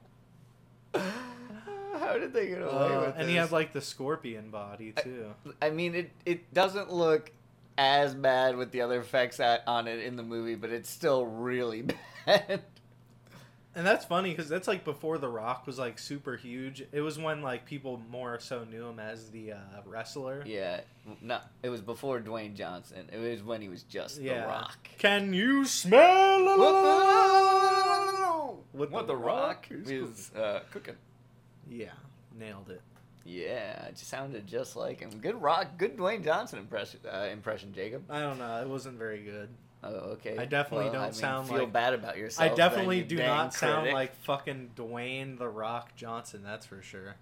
[1.98, 3.42] How did they get away Uh, with and he this?
[3.44, 5.26] had like the scorpion body too.
[5.60, 7.30] I mean, it it doesn't look
[7.78, 11.82] as bad with the other effects on it in the movie, but it's still really
[12.26, 12.62] bad.
[13.74, 16.84] And that's funny because that's like before The Rock was like super huge.
[16.92, 19.56] It was when like people more so knew him as the uh,
[19.86, 20.42] wrestler.
[20.46, 20.80] Yeah,
[21.22, 23.08] no, it was before Dwayne Johnson.
[23.10, 24.42] It was when he was just Yeah.
[24.42, 24.88] The Rock.
[24.98, 26.44] Can you smell
[28.72, 30.96] What, What the, The Rock, Rock is uh, cooking.
[31.70, 31.92] Yeah,
[32.38, 32.82] nailed it.
[33.24, 35.10] Yeah, it just sounded just like him.
[35.20, 37.00] Good Rock, good Dwayne Johnson impression.
[37.10, 38.02] Uh, impression, Jacob.
[38.10, 38.60] I don't know.
[38.60, 39.48] It wasn't very good.
[39.84, 40.36] Oh, okay.
[40.38, 42.52] I definitely Well, don't I mean, sound feel like- bad about yourself.
[42.52, 46.42] I definitely you do not sound like fucking Dwayne the Rock Johnson.
[46.44, 47.16] That's for sure.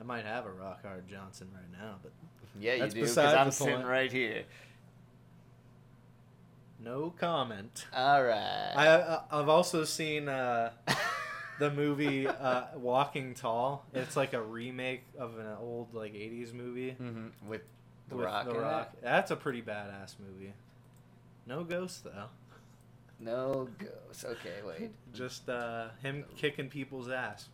[0.00, 2.10] I might have a Rock Hard Johnson right now, but
[2.58, 3.00] Yeah, you do.
[3.02, 3.86] Because I'm sitting point.
[3.86, 4.42] right here.
[6.80, 7.86] no comment.
[7.94, 8.72] All right.
[8.76, 10.70] I uh, I've also seen uh,
[11.58, 13.86] the movie uh, Walking Tall.
[13.94, 17.62] It's like a remake of an old like '80s movie hmm With
[18.08, 18.44] the with Rock.
[18.46, 18.60] The in it.
[18.60, 18.92] Rock.
[19.02, 20.52] That's a pretty badass movie.
[21.46, 22.26] No ghosts though.
[23.20, 24.24] No ghosts.
[24.24, 24.90] Okay, wait.
[25.12, 27.48] Just uh, him kicking people's ass.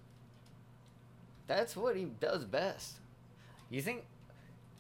[1.47, 2.97] That's what he does best.
[3.69, 4.05] You think?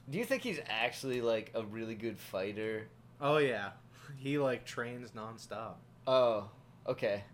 [0.08, 2.88] Do you think he's actually like a really good fighter?
[3.20, 3.70] Oh yeah,
[4.18, 5.74] he like trains nonstop.
[6.06, 6.48] Oh,
[6.86, 7.24] okay.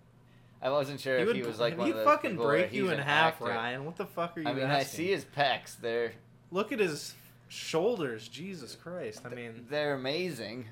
[0.61, 2.73] I wasn't sure He if would he was like one he of those fucking break
[2.73, 3.45] you in half, actor.
[3.45, 3.85] Ryan.
[3.85, 4.49] What the fuck are you?
[4.49, 4.81] I mean, asking?
[4.81, 5.79] I see his pecs.
[5.79, 6.12] They're
[6.51, 7.15] Look at his
[7.49, 8.27] shoulders.
[8.29, 9.23] Jesus Christ.
[9.25, 10.67] I mean, they're amazing.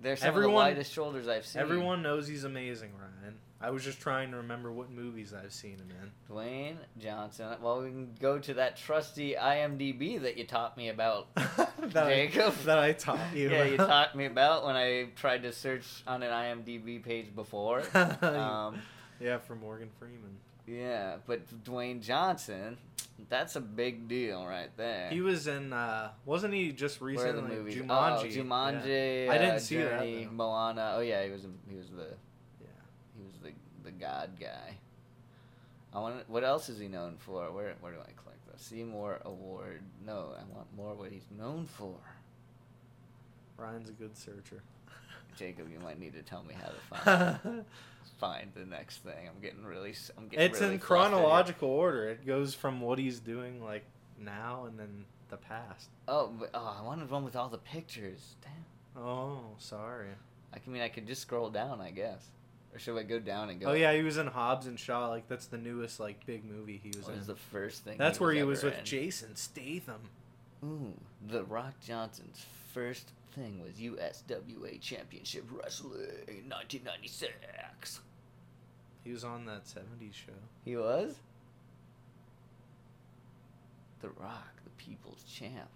[0.00, 1.60] They're some of Everyone- the widest shoulders I've seen.
[1.62, 3.38] everyone knows he's amazing, Ryan.
[3.62, 6.34] I was just trying to remember what movies I've seen him in.
[6.34, 7.54] Dwayne Johnson.
[7.60, 11.26] Well, we can go to that trusty IMDb that you taught me about.
[11.34, 12.54] that, Jacob?
[12.62, 13.50] I, that I taught you.
[13.50, 17.82] yeah, you taught me about when I tried to search on an IMDb page before.
[18.22, 18.80] Um,
[19.20, 20.38] yeah, for Morgan Freeman.
[20.66, 22.78] Yeah, but Dwayne Johnson,
[23.28, 25.08] that's a big deal right there.
[25.10, 25.72] He was in.
[25.72, 27.32] uh Wasn't he just recently?
[27.32, 27.74] Where the movies?
[27.76, 27.88] Jumanji.
[27.90, 29.28] Oh, Jumanji.
[29.28, 30.30] I didn't uh, see that, though.
[30.32, 30.94] Moana.
[30.96, 31.46] Oh yeah, he was.
[31.68, 32.08] He was the.
[32.60, 32.68] Yeah.
[33.16, 33.50] He was the
[33.84, 34.76] the God guy.
[35.94, 36.28] I want.
[36.28, 37.50] What else is he known for?
[37.50, 38.62] Where Where do I click this?
[38.62, 39.82] Seymour Award.
[40.06, 41.96] No, I want more what he's known for.
[43.56, 44.62] Ryan's a good searcher.
[45.36, 47.64] Jacob, you might need to tell me how to find
[48.20, 49.28] find the next thing.
[49.28, 49.94] I'm getting really.
[50.16, 50.46] I'm getting.
[50.50, 52.08] it's really in chronological order.
[52.10, 53.84] It goes from what he's doing like
[54.18, 55.88] now and then the past.
[56.06, 58.36] Oh, but, oh, I wanted one with all the pictures.
[58.42, 59.02] Damn.
[59.02, 60.08] Oh, sorry.
[60.52, 62.26] I can- mean, I could just scroll down, I guess.
[62.72, 63.70] Or should I go down and go?
[63.70, 65.08] Oh yeah, he was in Hobbs and Shaw.
[65.08, 67.20] Like that's the newest like big movie he was What in.
[67.20, 67.98] is the first thing?
[67.98, 68.84] That's where he ever was with in?
[68.84, 70.02] Jason Statham.
[70.62, 70.92] Ooh,
[71.26, 78.00] The Rock Johnson's first thing was USWA Championship Wrestling in 1996.
[79.10, 80.30] He was on that '70s show.
[80.64, 81.16] He was?
[84.02, 85.68] The Rock, the People's Champ.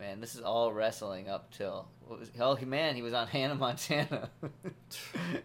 [0.00, 1.86] Man, this is all wrestling up till.
[2.06, 4.30] What was, oh, man, he was on Hannah Montana.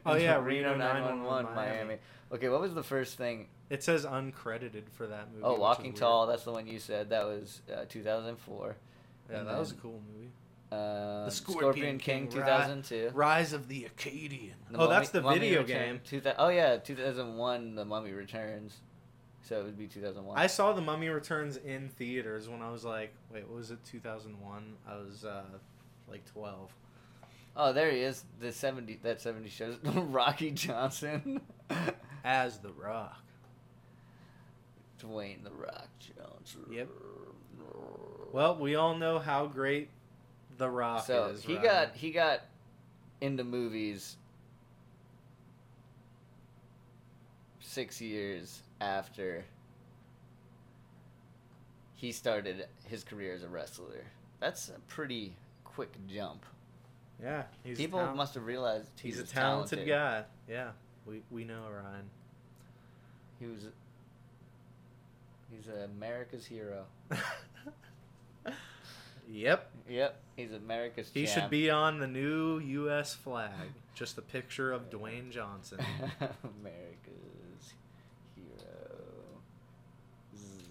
[0.06, 1.76] Oh, yeah, Reno Reno 911 911 Miami.
[1.76, 1.96] Miami.
[2.32, 3.48] Okay, what was the first thing?
[3.70, 5.44] It says uncredited for that movie.
[5.44, 5.92] Oh, Walking.
[5.92, 7.10] Tall, that's the one you said.
[7.10, 8.78] That was uh, 2004.
[9.30, 10.30] Yeah, and that was a cool movie.
[10.72, 13.12] Uh, The Scorpion, Scorpion King, King, 2002.
[13.14, 14.52] Rise of the Akkadian.
[14.70, 16.02] The oh, Mummy- that's the Mummy video Return- game.
[16.04, 17.76] Two oh yeah, 2001.
[17.76, 18.78] The Mummy Returns.
[19.44, 20.38] So it would be 2001.
[20.38, 23.80] I saw The Mummy Returns in theaters when I was like, wait, what was it?
[23.86, 24.74] 2001.
[24.86, 25.44] I was uh,
[26.10, 26.70] like 12.
[27.56, 28.26] oh, there he is.
[28.42, 31.40] The 70 that 70 shows Rocky Johnson.
[32.26, 33.16] As The Rock.
[35.02, 36.66] Dwayne the Rock Johnson.
[36.72, 36.90] Yep.
[38.34, 39.90] Well, we all know how great
[40.58, 41.44] The Rock so is.
[41.44, 41.64] he Ryan.
[41.66, 42.42] got he got
[43.22, 44.18] into movies
[47.60, 49.44] six years after
[51.96, 54.04] he started his career as a wrestler.
[54.40, 56.46] That's a pretty quick jump.
[57.22, 60.24] Yeah, he's People tal- must have realized he He's a was talented, guy.
[60.48, 60.70] Yeah,
[61.08, 62.10] we we know Ryan.
[63.40, 63.68] He was.
[65.52, 66.84] He's America's hero.
[69.30, 71.10] yep, Yep, he's America's.
[71.14, 73.14] he should be on the new U.S.
[73.14, 73.52] flag.
[73.96, 75.80] Just a picture of Dwayne Johnson.
[76.20, 77.74] America's
[78.36, 78.98] hero.
[80.36, 80.68] Zzz.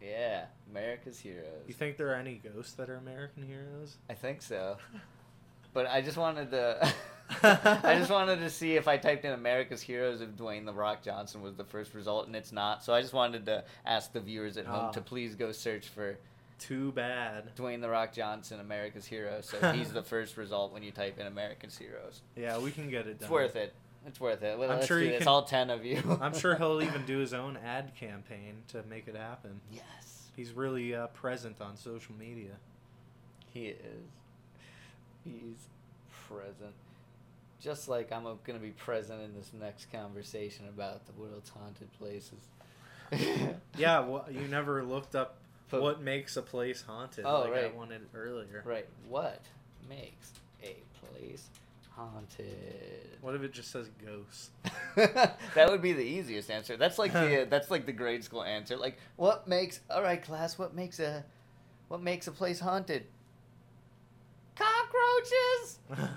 [0.00, 1.46] Yeah, America's heroes.
[1.66, 3.96] You think there are any ghosts that are American heroes?
[4.08, 4.76] I think so.
[5.74, 6.92] But I just wanted to.
[7.42, 11.02] I just wanted to see if I typed in America's Heroes if Dwayne the Rock
[11.02, 12.84] Johnson was the first result, and it's not.
[12.84, 14.90] So I just wanted to ask the viewers at home Ah.
[14.90, 16.18] to please go search for
[16.62, 17.54] Too bad.
[17.56, 19.40] Dwayne the Rock Johnson, America's Hero.
[19.40, 22.22] So he's the first result when you type in America's Heroes.
[22.36, 23.22] Yeah, we can get it done.
[23.22, 23.74] It's worth it.
[24.06, 24.58] It's worth it.
[24.58, 25.18] Well, I'm sure do this.
[25.18, 26.02] can- all ten of you.
[26.20, 29.60] I'm sure he'll even do his own ad campaign to make it happen.
[29.72, 32.52] Yes, He's really uh, present on social media.
[33.52, 33.78] he is.
[35.24, 35.68] He's
[36.28, 36.74] present.
[37.60, 41.88] Just like I'm going to be present in this next conversation about the world's haunted
[41.98, 42.48] places.
[43.76, 45.36] Yeah, well, you never looked up
[45.72, 47.24] But- what makes a place haunted.
[47.26, 47.76] Oh, like I right.
[47.76, 48.62] wanted earlier.
[48.64, 48.86] Right.
[49.08, 49.42] What
[49.88, 50.32] makes
[50.62, 51.48] a place
[51.90, 53.18] haunted?
[53.20, 54.50] What if it just says ghosts?
[54.96, 56.76] that would be the easiest answer.
[56.76, 58.76] That's like the that's like the grade school answer.
[58.76, 60.58] Like, what makes all right, class?
[60.58, 61.24] What makes a
[61.88, 63.06] what makes a place haunted?
[64.56, 65.78] Cockroaches.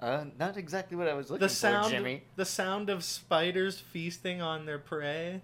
[0.00, 2.24] Uh, not exactly what I was looking the for, Jimmy.
[2.36, 5.40] the sound of spiders feasting on their prey.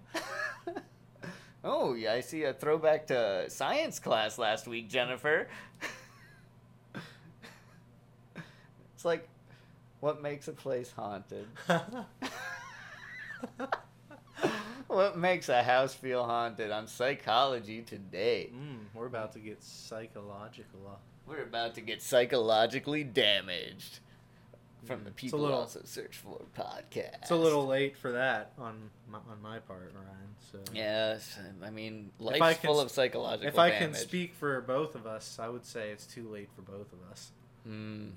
[1.63, 5.47] Oh, yeah, I see a throwback to science class last week, Jennifer.
[8.95, 9.27] it's like,
[9.99, 11.47] what makes a place haunted?
[14.87, 18.49] what makes a house feel haunted on Psychology Today?
[18.53, 20.99] mm, we're about to get psychological.
[21.27, 23.99] We're about to get psychologically damaged
[24.85, 27.21] from the It's a people little- also search for podcast.
[27.21, 30.35] It's a little late for that on my, on my part, Ryan.
[30.51, 33.95] So Yes, I mean, I life's can full of psychological if I damage.
[33.95, 36.99] can speak for both of us, I would say it's too late for both of
[37.11, 37.31] us.
[37.67, 38.11] Mm.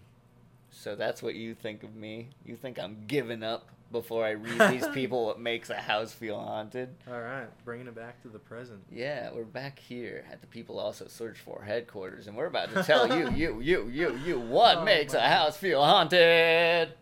[0.70, 2.30] So that's what you think of me?
[2.44, 6.38] You think I'm giving up before I read these people what makes a house feel
[6.38, 6.88] haunted?
[7.08, 8.80] All right, bringing it back to the present.
[8.90, 12.82] Yeah, we're back here at the People Also Search For headquarters, and we're about to
[12.82, 16.92] tell you, you, you, you, you, what Oh, makes a house feel haunted.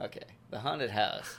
[0.00, 1.38] Okay, the haunted house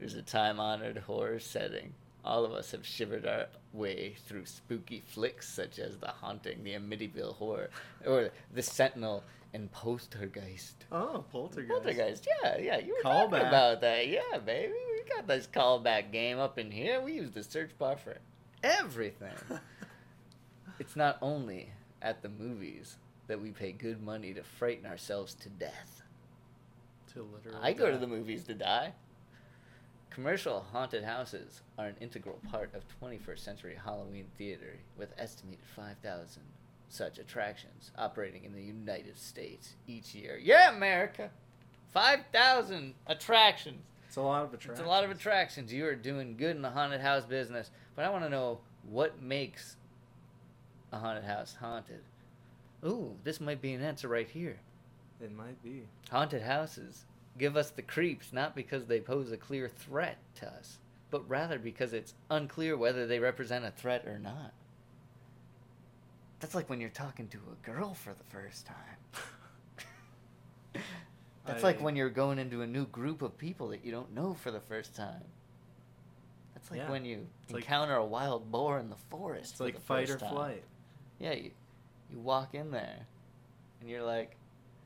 [0.00, 1.94] is a time honored horror setting.
[2.24, 6.74] All of us have shivered our way through spooky flicks such as The Haunting, The
[6.74, 7.68] Amityville Horror,
[8.06, 10.84] or The Sentinel and Poltergeist.
[10.92, 11.72] Oh, poltergeist.
[11.72, 13.30] Poltergeist, yeah, yeah, you were Callback.
[13.30, 14.08] talking about that.
[14.08, 17.00] Yeah, baby, we got this callback game up in here.
[17.00, 18.16] We use the search bar for
[18.62, 19.32] everything.
[20.78, 21.70] it's not only
[22.02, 22.96] at the movies
[23.28, 26.02] that we pay good money to frighten ourselves to death.
[27.14, 27.58] to literally.
[27.62, 28.92] I go to the movies to die.
[30.10, 36.42] Commercial haunted houses are an integral part of 21st century Halloween theater, with estimated 5,000
[36.94, 40.38] such attractions operating in the United States each year.
[40.40, 41.30] Yeah, America!
[41.92, 43.82] 5,000 attractions!
[44.06, 44.78] It's a lot of attractions.
[44.78, 45.72] It's a lot of attractions.
[45.72, 49.20] You are doing good in the haunted house business, but I want to know what
[49.20, 49.76] makes
[50.92, 52.00] a haunted house haunted.
[52.84, 54.60] Ooh, this might be an answer right here.
[55.20, 55.82] It might be.
[56.10, 57.06] Haunted houses
[57.38, 60.78] give us the creeps not because they pose a clear threat to us,
[61.10, 64.52] but rather because it's unclear whether they represent a threat or not.
[66.44, 68.76] That's like when you're talking to a girl for the first time.
[71.46, 74.34] That's like when you're going into a new group of people that you don't know
[74.34, 75.22] for the first time.
[76.54, 76.90] That's like Yeah.
[76.90, 79.52] when you It's like- encounter a wild boar in the forest.
[79.52, 80.34] It's for like fight or time.
[80.34, 80.64] flight.
[81.18, 81.50] Yeah, you,
[82.10, 83.06] you walk in there,
[83.80, 84.36] and you're like,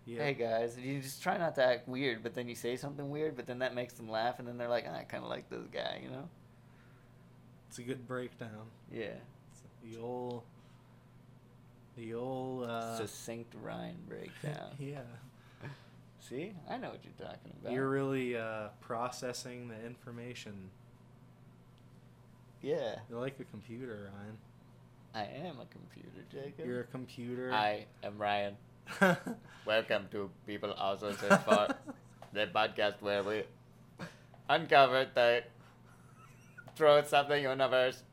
[0.07, 0.23] Yeah.
[0.23, 3.11] hey guys, and you just try not to act weird, but then you say something
[3.11, 5.29] weird, but then that makes them laugh, and then they're like, "Ah, I kind of
[5.31, 6.29] like this guy, you know?
[7.69, 8.71] It's a good breakdown.
[8.93, 9.17] Yeah.
[9.51, 10.45] It's the old.
[11.99, 12.71] The old.
[12.71, 14.71] Uh, Succinct Ryan breakdown.
[14.79, 15.01] yeah.
[16.21, 17.73] See, I know what you're talking about.
[17.73, 20.71] You're really uh, processing the information.
[22.63, 24.39] yeah, You're like a computer, Ryan.
[25.13, 26.67] I am a computer, Jacob.
[26.67, 27.53] You're a computer.
[27.53, 28.57] I am Ryan.
[29.67, 31.75] Welcome to People Also Search For,
[32.33, 33.43] the podcast where we
[34.49, 35.43] uncover the
[36.77, 38.05] truths of the universe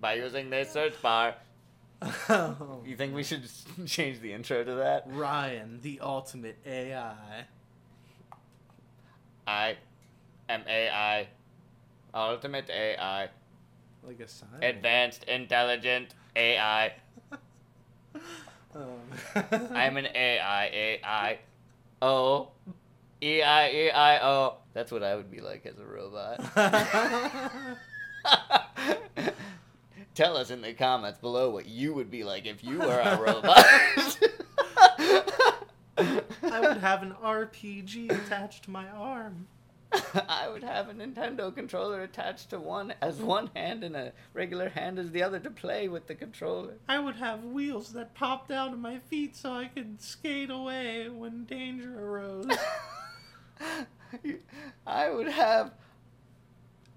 [0.00, 1.34] by using this search bar.
[2.86, 3.48] You think we should
[3.86, 5.04] change the intro to that?
[5.06, 7.14] Ryan, the ultimate AI.
[9.46, 9.76] I
[10.48, 11.28] am AI,
[12.14, 13.28] ultimate AI,
[14.02, 14.48] Like a sign.
[14.62, 16.92] advanced intelligent AI.
[18.74, 18.84] Um,
[19.74, 20.66] I'm an AI,
[21.02, 21.38] AI,
[22.02, 22.48] O,
[23.22, 24.56] E I E I O.
[24.74, 26.38] That's what I would be like as a robot.
[30.18, 33.16] Tell us in the comments below what you would be like if you were a
[33.20, 33.64] robot.
[35.96, 39.46] I would have an RPG attached to my arm.
[40.28, 44.70] I would have a Nintendo controller attached to one as one hand and a regular
[44.70, 46.78] hand as the other to play with the controller.
[46.88, 51.08] I would have wheels that popped out of my feet so I could skate away
[51.08, 52.48] when danger arose.
[54.84, 55.74] I would have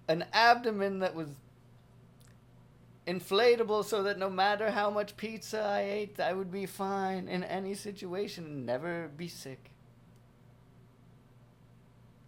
[0.07, 1.27] an abdomen that was
[3.11, 7.43] inflatable so that no matter how much pizza I ate, I would be fine in
[7.43, 9.71] any situation and never be sick.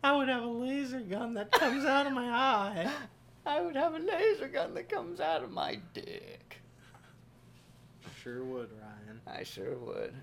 [0.03, 2.91] I would have a laser gun that comes out of my eye.
[3.45, 6.57] I would have a laser gun that comes out of my dick.
[8.21, 9.21] Sure would, Ryan.
[9.27, 10.13] I sure would.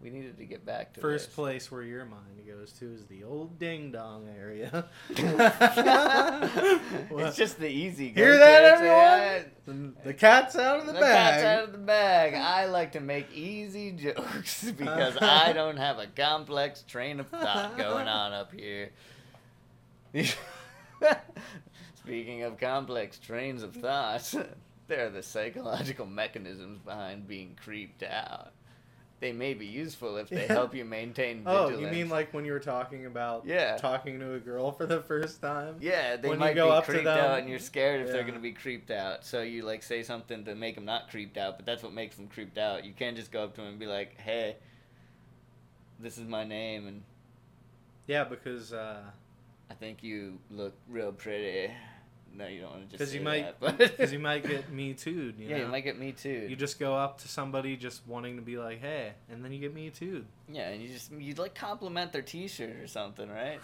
[0.00, 1.34] We needed to get back to First this.
[1.34, 4.86] place where your mind goes to is the old ding dong area.
[5.10, 5.20] it's
[7.36, 8.10] just the easy.
[8.10, 8.62] Hear that,
[9.66, 9.96] everyone?
[10.04, 11.32] the cat's out of the, The bag.
[11.32, 12.34] cat's out of the bag.
[12.34, 17.76] I like to make easy jokes because I don't have a complex train of thought
[17.76, 18.90] going on up here.
[21.96, 24.32] Speaking of complex trains of thought,
[24.86, 28.52] they're the psychological mechanisms behind being creeped out.
[29.20, 30.52] They may be useful if they Yeah.
[30.52, 33.76] help you maintain oh, you mean like when you were talking about Yeah.
[33.76, 35.76] talking to a girl for the first time?
[35.80, 38.00] Yeah, they When you might go be up to creeped them- out, and you're scared
[38.02, 39.24] if they're gonna be creeped out.
[39.24, 42.14] So you like say something to make them not creeped out, but that's what makes
[42.16, 42.84] them creeped out.
[42.84, 44.56] You can't just go up to them and be like, "Hey,
[45.98, 47.02] this is my name, and
[48.06, 49.02] Yeah, because uh,
[49.68, 51.72] I think you look real pretty."
[52.34, 54.94] No, you don't want to just 'Cause say you might- because you might get me
[54.94, 55.34] too.
[55.36, 55.64] You yeah, know?
[55.64, 56.46] you might get me too.
[56.48, 59.58] You just go up to somebody just wanting to be like, hey, and then you
[59.58, 60.24] get me too.
[60.48, 63.58] yeah, and you just you like compliment their T-shirt or something, right?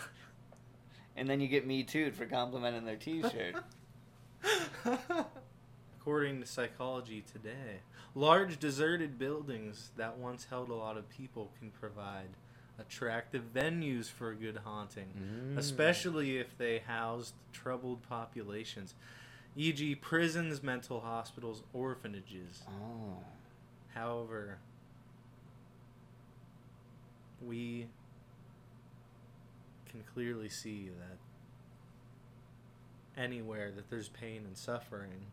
[1.17, 3.55] and then you get me too for complimenting their T-shirt.
[6.01, 7.81] According to Psychology Today,
[8.15, 12.29] large deserted buildings that once held a lot of people can provide
[12.79, 15.57] attractive venues for a good haunting, Mm.
[15.59, 18.95] especially if they housed troubled populations,
[19.57, 22.63] e.g., prisons, mental hospitals, orphanages.
[22.69, 23.19] Oh.
[23.95, 24.59] However,
[27.41, 27.87] we
[29.87, 31.19] can clearly see that
[33.21, 35.27] anywhere that there's pain and suffering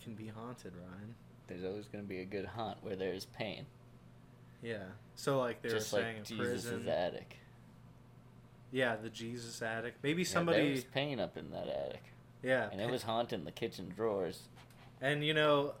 [0.00, 1.14] can be haunted, Ryan.
[1.48, 3.66] There's always going to be a good haunt where there's pain.
[4.62, 4.78] Yeah.
[5.14, 6.88] So like they just were saying like in Jesus' prison.
[6.88, 7.38] attic.
[8.70, 9.96] Yeah, the Jesus attic.
[10.02, 12.02] Maybe Yeah, there somebody was pain up in that attic,
[12.42, 14.48] yeah, and it was haunting the kitchen drawers.
[15.00, 15.74] And you know,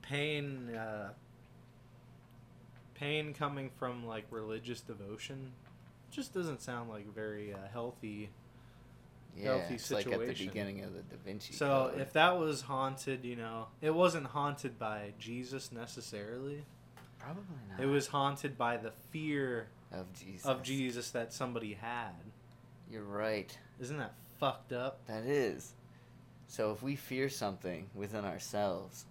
[0.00, 1.10] pain, uh,
[2.94, 5.52] pain coming from like religious devotion,
[6.10, 8.30] just doesn't sound like very uh, healthy.
[9.36, 11.54] Yeah, Healthy it's like at the beginning of the Da Vinci.
[11.54, 12.00] So Code.
[12.02, 16.64] if that was haunted, you know, it wasn't haunted by Jesus necessarily.
[17.22, 20.46] Probably not, It was haunted by the fear of Jesus.
[20.46, 22.12] of Jesus that somebody had.
[22.90, 23.56] You're right.
[23.80, 25.06] Isn't that fucked up?
[25.06, 25.72] That is.
[26.46, 29.06] So if we fear something within ourselves,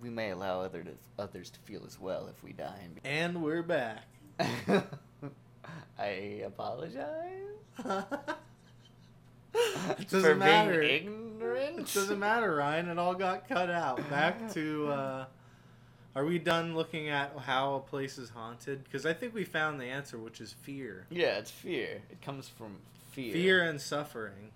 [0.00, 2.86] we may allow other to, others to feel as well if we die.
[3.04, 4.04] And we're back.
[5.98, 7.02] I apologize.
[7.78, 8.04] it
[10.10, 10.80] doesn't matter.
[10.80, 11.78] being ignorant.
[11.80, 12.88] It doesn't matter, Ryan.
[12.88, 14.08] It all got cut out.
[14.08, 14.88] Back to.
[14.88, 15.24] Uh,
[16.18, 18.82] are we done looking at how a place is haunted?
[18.82, 21.06] Because I think we found the answer, which is fear.
[21.10, 22.02] Yeah, it's fear.
[22.10, 22.78] It comes from
[23.12, 23.32] fear.
[23.32, 24.50] Fear and suffering.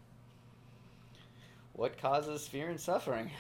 [1.75, 3.31] What causes fear and suffering?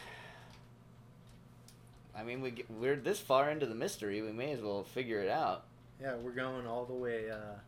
[2.16, 4.23] I mean, we get, we're this far into the mystery.
[4.23, 5.64] We may as well figure it out.
[6.01, 7.59] Yeah, we're going all the way, uh,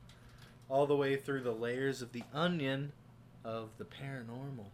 [0.68, 2.92] all the way through the layers of the onion
[3.44, 4.66] of the paranormal.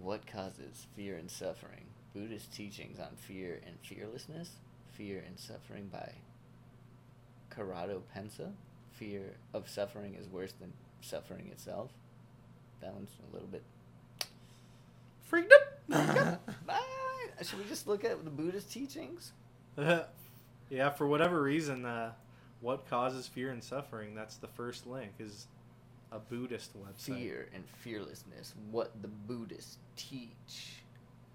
[0.00, 1.84] What causes fear and suffering?
[2.14, 4.52] Buddhist teachings on fear and fearlessness.
[4.92, 6.12] Fear and suffering by
[7.50, 8.52] Corrado Pensa.
[8.92, 11.90] Fear of suffering is worse than suffering itself.
[12.80, 13.62] That one's a little bit.
[15.22, 16.40] Freaked up.
[17.42, 19.32] Should we just look at the Buddhist teachings?
[20.70, 22.12] yeah, for whatever reason, uh,
[22.60, 24.14] what causes fear and suffering?
[24.14, 25.12] That's the first link.
[25.18, 25.46] Is
[26.12, 27.16] a Buddhist website.
[27.16, 28.54] Fear and fearlessness.
[28.70, 30.82] What the Buddhists teach.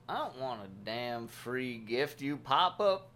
[0.08, 3.10] I don't want a damn free gift, you pop up.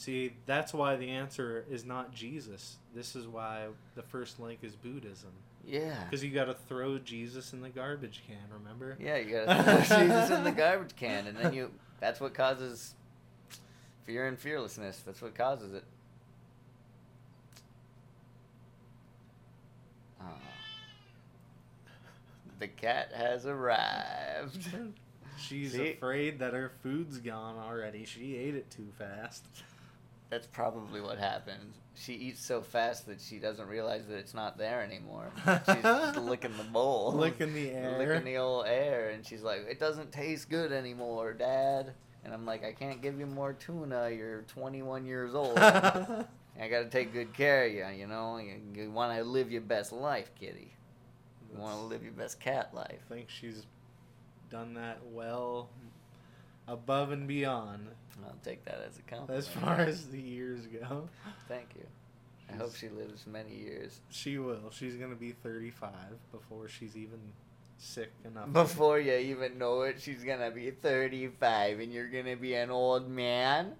[0.00, 2.78] See, that's why the answer is not Jesus.
[2.94, 5.28] This is why the first link is Buddhism.
[5.62, 6.04] Yeah.
[6.04, 8.38] Because you got to throw Jesus in the garbage can.
[8.50, 8.96] Remember?
[8.98, 11.70] Yeah, you gotta throw Jesus in the garbage can, and then you.
[12.00, 12.94] That's what causes
[14.04, 15.02] fear and fearlessness.
[15.04, 15.84] That's what causes it.
[20.18, 20.32] Ah.
[22.58, 24.66] the cat has arrived.
[25.36, 25.90] She's See?
[25.90, 28.06] afraid that her food's gone already.
[28.06, 29.44] She ate it too fast.
[30.30, 31.74] That's probably what happens.
[31.96, 35.32] She eats so fast that she doesn't realize that it's not there anymore.
[35.44, 37.12] She's just licking the bowl.
[37.12, 37.98] Licking the air.
[37.98, 42.46] Licking the old air, and she's like, "It doesn't taste good anymore, Dad." And I'm
[42.46, 44.08] like, "I can't give you more tuna.
[44.10, 45.58] You're 21 years old.
[45.58, 47.86] I got to take good care of you.
[47.98, 50.72] You know, you, you want to live your best life, kitty.
[51.52, 53.66] You want to live your best cat life." I think she's
[54.48, 55.70] done that well
[56.68, 57.88] above and beyond
[58.24, 59.38] I'll take that as a compliment.
[59.38, 61.08] as far as the years go.
[61.48, 61.86] Thank you.
[62.52, 64.00] I hope she lives many years.
[64.10, 64.70] She will.
[64.72, 65.90] She's going to be 35
[66.32, 67.20] before she's even
[67.80, 68.52] sick enough.
[68.52, 73.08] Before you even know it, she's gonna be 35 and you're gonna be an old
[73.08, 73.72] man.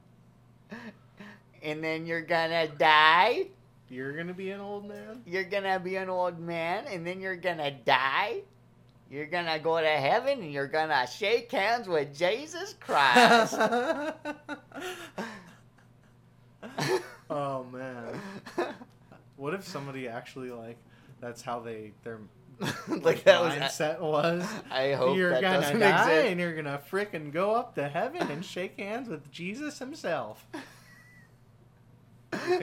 [1.63, 3.49] And then you're gonna die.
[3.89, 5.23] You're gonna be an old man.
[5.27, 8.43] You're gonna be an old man and then you're gonna die.
[9.11, 13.55] You're gonna go to heaven and you're gonna shake hands with Jesus Christ.
[17.31, 18.21] oh man.
[19.37, 20.77] What if somebody actually like
[21.19, 22.19] that's how they their
[22.89, 23.55] like that was.
[23.55, 24.47] mindset was?
[24.71, 26.27] I hope you're that gonna doesn't die exist.
[26.33, 30.47] and you're gonna frickin' go up to heaven and shake hands with Jesus himself.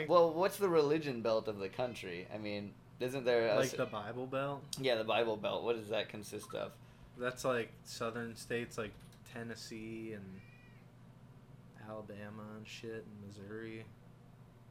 [0.07, 2.27] Well, what's the religion belt of the country?
[2.33, 4.63] I mean, isn't there a, like the Bible Belt.
[4.79, 5.63] yeah the Bible Belt?
[5.63, 6.71] What does that consist of?
[7.17, 8.91] That's like southern states like
[9.33, 10.25] Tennessee and
[11.89, 13.85] Alabama and shit, and Missouri,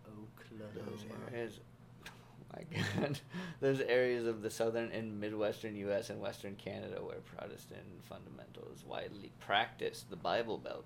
[0.04, 1.30] Those Oklahoma.
[1.32, 1.60] areas.
[2.06, 2.10] Oh
[2.56, 3.18] my God,
[3.60, 6.10] those areas of the southern and midwestern U.S.
[6.10, 10.10] and western Canada where Protestant fundamental is widely practiced.
[10.10, 10.84] The Bible Belt.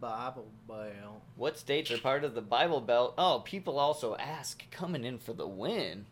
[0.00, 1.22] Bible Belt.
[1.36, 3.14] What states are part of the Bible Belt?
[3.18, 6.06] Oh, people also ask, coming in for the win.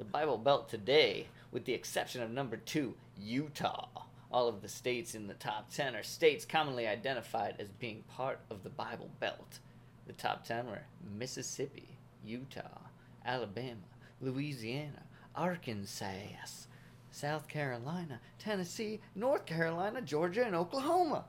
[0.00, 3.86] The Bible Belt today, with the exception of number two, Utah.
[4.32, 8.40] All of the states in the top 10 are states commonly identified as being part
[8.50, 9.58] of the Bible Belt.
[10.06, 10.84] The top 10 were
[11.18, 12.80] Mississippi, Utah,
[13.26, 13.82] Alabama,
[14.22, 15.02] Louisiana,
[15.36, 16.64] Arkansas,
[17.10, 21.26] South Carolina, Tennessee, North Carolina, Georgia, and Oklahoma.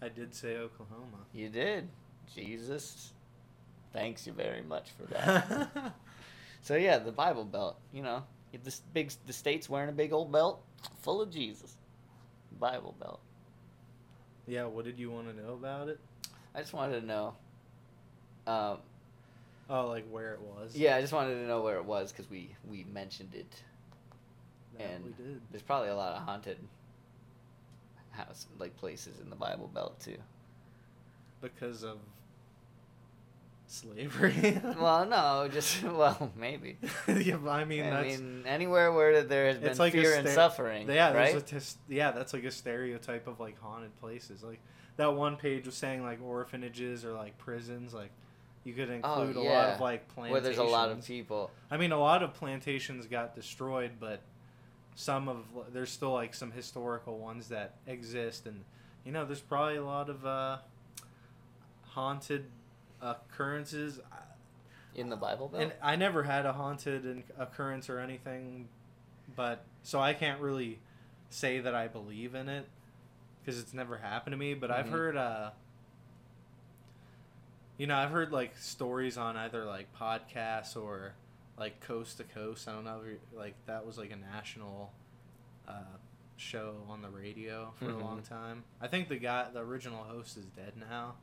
[0.00, 1.26] I did say Oklahoma.
[1.34, 1.86] You did.
[2.34, 3.12] Jesus.
[3.92, 5.92] Thanks you very much for that.
[6.68, 7.78] so yeah, the Bible Belt.
[7.94, 8.24] You know,
[8.62, 10.62] this big the state's wearing a big old belt
[11.00, 11.74] full of Jesus.
[12.60, 13.20] Bible Belt.
[14.46, 15.98] yeah, what did you want to know about it?
[16.54, 17.34] I just wanted to know.
[18.46, 18.78] Um,
[19.70, 20.76] Oh, like where it was.
[20.76, 23.62] yeah, I just wanted to know where it was because we we mentioned it.
[24.76, 25.40] that and- we did.
[25.50, 26.58] There's probably a lot of haunted
[28.10, 30.18] house like places in the Bible Belt too.
[31.40, 31.98] because of
[33.70, 34.60] slavery.
[34.80, 36.78] well, no, just well maybe.
[37.08, 41.12] yeah, I mean I mean, anywhere where there has been like fear and suffering, yeah,
[41.12, 41.46] right?
[41.46, 44.42] tis- yeah, that's like a stereotype of like haunted places.
[44.42, 44.60] Like
[44.96, 47.94] that one page was saying like orphanages or like prisons.
[47.94, 48.10] Like
[48.64, 50.32] you could include a lot Oh, of like plantations.
[50.32, 51.50] where there's a lot of people.
[51.70, 54.20] I mean, a lot of plantations got destroyed, but
[54.94, 58.64] some of there's still like some historical ones that exist, and
[59.04, 60.58] you know, there's probably a lot of uh,
[61.82, 62.46] haunted
[63.00, 64.00] occurrences.
[64.94, 65.62] In the Bible Belt?
[65.62, 68.68] And I never had a haunted occurrence or anything,
[69.36, 70.80] but so I can't really
[71.30, 72.66] say that I believe in it
[73.40, 74.54] because it's never happened to me.
[74.54, 74.90] But I've Mhm.
[74.90, 75.50] heard, uh,
[77.76, 81.14] you know, I've heard like stories on either like podcasts or
[81.56, 82.66] like Coast to Coast.
[82.68, 84.92] I don't know, if like that was like a national
[85.68, 85.82] uh,
[86.36, 88.00] show on the radio for Mhm.
[88.00, 88.64] a long time.
[88.80, 91.16] I think the guy, the original host, is dead now.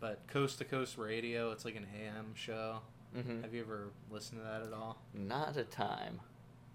[0.00, 2.80] But Coast to Coast Radio, it's like an AM show.
[3.14, 5.02] hmm Have you ever listened to that at all?
[5.12, 6.20] Not a time.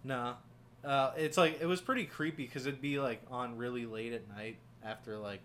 [0.03, 0.35] No.
[0.83, 4.27] Uh, it's like it was pretty creepy because it'd be like on really late at
[4.27, 5.39] night after like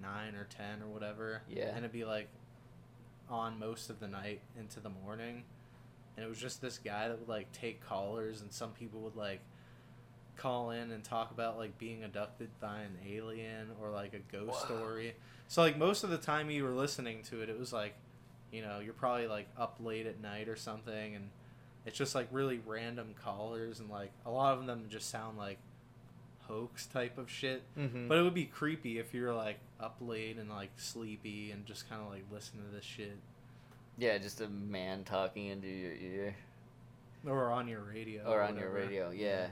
[0.00, 1.42] nine or ten or whatever.
[1.48, 1.68] Yeah.
[1.70, 2.28] And it'd be like
[3.28, 5.42] on most of the night into the morning,
[6.16, 9.16] and it was just this guy that would like take callers, and some people would
[9.16, 9.40] like
[10.36, 14.48] call in and talk about like being abducted by an alien or like a ghost
[14.70, 14.76] Wow.
[14.78, 15.14] story.
[15.48, 17.94] So like most of the time you were listening to it, it was like,
[18.52, 21.28] you know, you're probably like up late at night or something, and
[21.86, 25.58] it's just like really random callers, and like a lot of them just sound like
[26.42, 27.62] hoax type of shit.
[27.78, 28.08] Mm-hmm.
[28.08, 31.88] But it would be creepy if you're like up late and like sleepy and just
[31.90, 33.16] kind of like listen to this shit,
[33.98, 36.36] yeah, just a man talking into your ear
[37.26, 38.86] or on your radio, or on your whatever.
[38.88, 39.10] radio.
[39.10, 39.46] Yeah.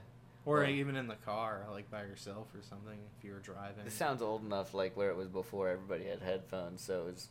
[0.44, 3.84] Or Well- even in the car, like by yourself or something if you were driving.
[3.84, 7.28] This sounds old enough, like where it was before everybody had headphones, so it's,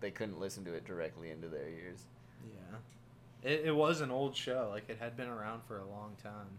[0.00, 2.06] they couldn't listen to it directly into their ears.
[2.44, 3.50] Yeah.
[3.50, 4.68] It, it was an old show.
[4.72, 6.58] Like, it had been around for a long time.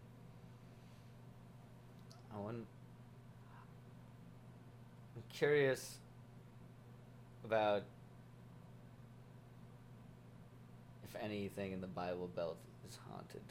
[2.35, 2.57] I want.
[5.15, 5.97] I'm curious
[7.43, 7.83] about
[11.03, 12.57] if anything in the Bible Belt
[12.87, 13.41] is haunted.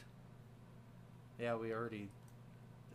[1.39, 2.09] Yeah, we already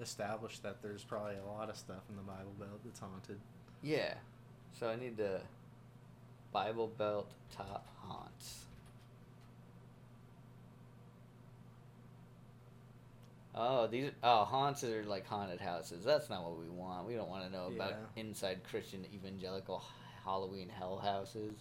[0.00, 3.40] established that there's probably a lot of stuff in the Bible Belt that's haunted.
[3.82, 4.14] Yeah.
[4.78, 5.40] So I need to
[6.52, 8.66] Bible Belt top haunts.
[13.54, 16.04] Oh, these oh haunts are like haunted houses.
[16.04, 17.06] That's not what we want.
[17.06, 18.22] We don't want to know about Yeah.
[18.22, 19.82] inside Christian evangelical
[20.24, 21.54] Halloween hell houses.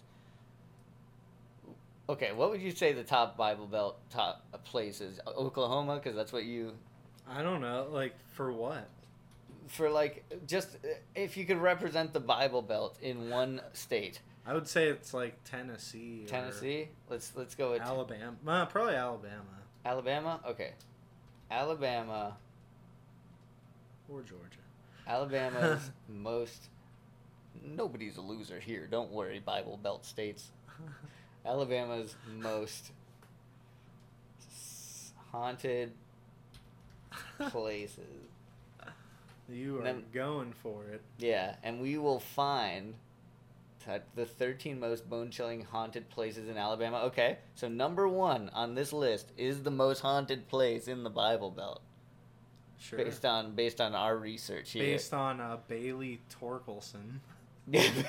[2.08, 5.18] Okay, what would you say the top Bible Belt top places?
[5.26, 6.76] Oklahoma, because that's what you
[7.28, 7.88] I don't know.
[7.90, 8.88] Like for what?
[9.68, 14.54] For like just uh, if you could represent the Bible Belt in one state, I
[14.54, 16.24] would say it's like Tennessee.
[16.26, 16.88] Tennessee.
[17.10, 18.36] Let's let's go with Alabama.
[18.46, 19.42] Uh, probably Alabama
[19.84, 20.40] Alabama.
[20.46, 20.72] Okay,
[21.50, 22.36] Alabama.
[24.08, 24.58] or Georgia.
[25.06, 26.68] Alabama's most.
[27.64, 28.86] Nobody's a loser here.
[28.90, 30.50] Don't worry, Bible Belt states.
[31.46, 32.90] Alabama's most
[35.30, 35.92] haunted
[37.50, 38.04] places.
[39.48, 41.02] You are Then- going for it.
[41.18, 42.94] Yeah, and we will find
[44.16, 47.02] the 13 most bone chilling haunted places in Alabama.
[47.02, 51.52] Okay, so number one on this list is the most haunted place in the Bible
[51.52, 51.80] Belt,
[52.80, 52.98] Sure.
[52.98, 54.82] based on based on our research here.
[54.82, 57.20] Based on uh, Bailey Torkelson.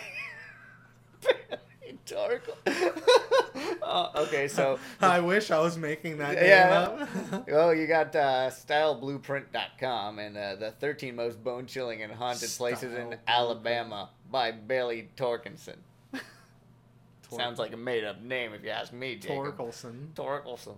[2.05, 2.49] Dark.
[3.82, 6.88] uh, okay, so I wish I was making that Yeah.
[6.88, 7.48] name up.
[7.48, 12.94] well, you got uh, styleblueprint.com and uh, the 13 most bone chilling and haunted places
[12.94, 15.78] in Style Alabama by Bailey Torkinson.
[16.14, 19.58] Tor- Sounds like a made up name if you ask me, Jacob.
[19.58, 20.14] Torkelson.
[20.14, 20.76] Torkelson.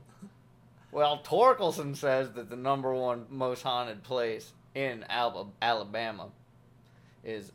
[0.91, 6.29] Well, Torkelson says that the number one most haunted place in Alba- Alabama
[7.23, 7.51] is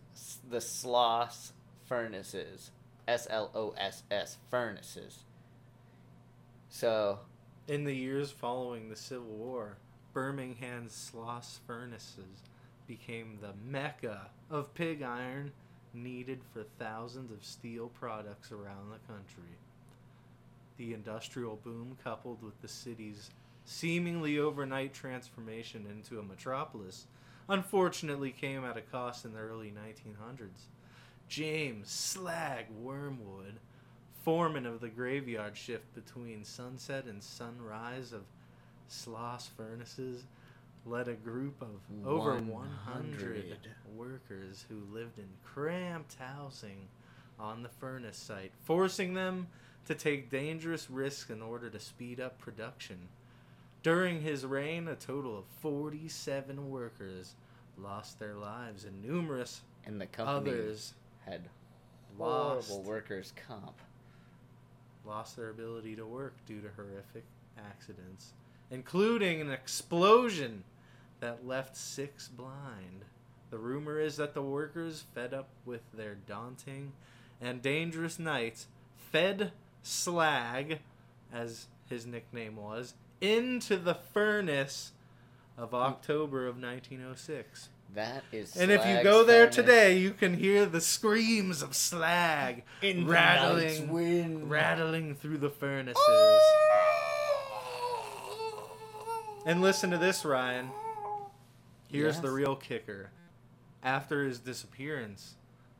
[0.48, 1.50] the Sloss
[1.86, 2.70] Furnaces.
[3.08, 5.24] S L O S S Furnaces.
[6.74, 7.20] So,
[7.68, 9.76] In the years following the Civil War,
[10.12, 12.42] Birmingham's Sloss furnaces
[12.88, 15.52] became the mecca of pig iron
[15.92, 19.54] needed for thousands of steel products around the country.
[20.76, 23.30] The industrial boom, coupled with the city's
[23.64, 27.06] seemingly overnight transformation into a metropolis,
[27.48, 30.66] unfortunately came at a cost in the early 1900s.
[31.28, 33.60] James Slag Wormwood,
[34.24, 38.22] foreman of the graveyard shift between sunset and sunrise of
[38.88, 40.24] Sloss Furnaces,
[40.86, 43.68] led a group of over 100 100.
[43.94, 46.88] workers who lived in cramped housing
[47.38, 49.46] on the furnace site, forcing them
[49.86, 53.08] to take dangerous risks in order to speed up production.
[53.82, 57.34] During his reign, a total of 47 workers
[57.76, 60.94] lost their lives, and numerous and the company others
[61.26, 61.42] had
[62.18, 63.76] lost horrible workers' comp.
[65.06, 67.24] Lost their ability to work due to horrific
[67.58, 68.32] accidents,
[68.70, 70.64] including an explosion
[71.20, 73.04] that left six blind.
[73.50, 76.92] The rumor is that the workers, fed up with their daunting
[77.40, 79.52] and dangerous nights, fed
[79.82, 80.78] Slag,
[81.32, 84.92] as his nickname was, into the furnace
[85.56, 87.68] of October of 1906.
[87.94, 88.56] That is.
[88.56, 94.48] And if you go there today, you can hear the screams of slag in rattling,
[94.48, 96.02] rattling through the furnaces.
[96.06, 96.40] Oh!
[99.46, 100.70] And listen to this, Ryan.
[101.88, 103.10] Here's the real kicker.
[103.82, 105.34] After his disappearance,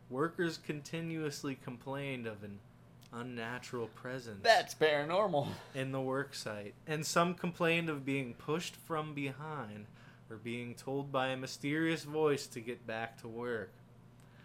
[0.08, 2.60] workers continuously complained of an
[3.12, 5.48] unnatural presence That's paranormal.
[5.74, 9.86] in the work site, and some complained of being pushed from behind
[10.34, 13.70] or being told by a mysterious voice to get back to work.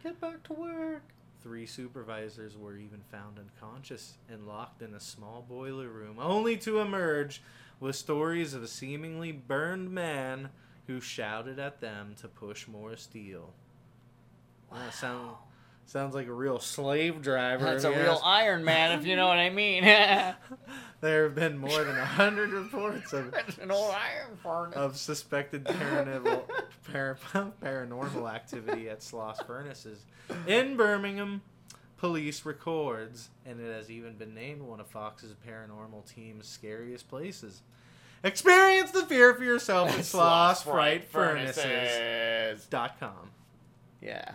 [0.03, 1.01] Get back to work.
[1.41, 6.79] Three supervisors were even found unconscious and locked in a small boiler room, only to
[6.79, 7.41] emerge
[7.79, 10.49] with stories of a seemingly burned man
[10.85, 13.53] who shouted at them to push more steel.
[14.71, 15.37] Wow, sound,
[15.89, 17.65] sounds like a real slave driver.
[17.65, 19.83] That's a real Iron Man, if you know what I mean.
[21.01, 24.75] there have been more than a hundred reports of an old iron furnace.
[24.75, 26.43] of suspected paranormal,
[26.91, 27.17] par-
[27.63, 30.05] paranormal activity at Sloss Furnaces
[30.47, 31.41] in Birmingham.
[31.97, 37.61] Police records, and it has even been named one of Fox's paranormal team's scariest places.
[38.23, 42.65] Experience the fear for yourself at Sloss Fright Furnaces.
[42.67, 43.31] Dot com.
[44.01, 44.31] Yeah.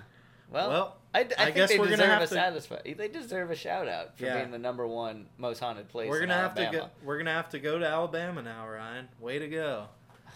[0.51, 2.77] Well, Well, I, I, I think guess they we're gonna deserve have a to- satisfy.
[2.97, 4.39] They deserve a shout out for Yeah.
[4.39, 6.09] being the number one most haunted place.
[6.11, 6.91] we're gonna have to Alabama.
[7.01, 7.07] go.
[7.07, 9.09] We're gonna have to go to Alabama now, Ryan.
[9.21, 9.87] Way to go!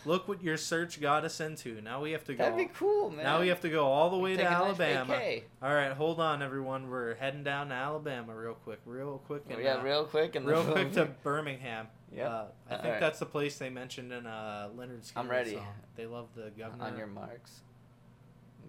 [0.05, 1.81] Look what your search got us into.
[1.81, 2.45] Now we have to go.
[2.45, 3.25] That'd be cool, man.
[3.25, 5.21] Now we have to go all the way to Take a nice Alabama.
[5.61, 6.89] All right, hold on, everyone.
[6.89, 10.37] We're heading down to Alabama real quick, real quick, Oh, and, yeah, uh, real quick
[10.37, 11.89] and real quick to Birmingham.
[12.15, 12.27] Yep.
[12.27, 12.47] Uh, I All
[12.81, 13.01] think right.
[13.01, 15.55] that's the place they mentioned in uh, Lynyrd Skynyrd I'm ready.
[15.55, 15.67] song.
[15.97, 16.85] They love the governor.
[16.85, 17.61] on your marks.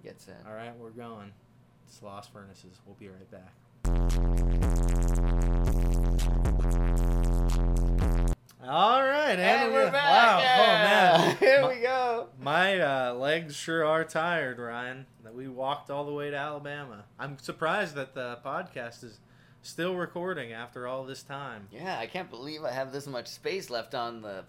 [0.04, 0.42] Get set.
[0.48, 1.32] All right, we're going.
[1.90, 2.78] It's Lost Furnaces.
[2.86, 4.60] We'll be right back.
[8.62, 10.04] All right, and, And we- we're back.
[10.04, 10.58] Wow, Yeah.
[10.60, 12.28] oh man, Here My- we go.
[12.40, 15.06] My uh, legs sure are tired, Ryan.
[15.24, 17.06] That we walked all the way to Alabama.
[17.18, 19.20] I'm surprised that the podcast is
[19.62, 21.68] still recording after all this time.
[21.72, 24.44] Yeah, I can't believe I have this much space left on the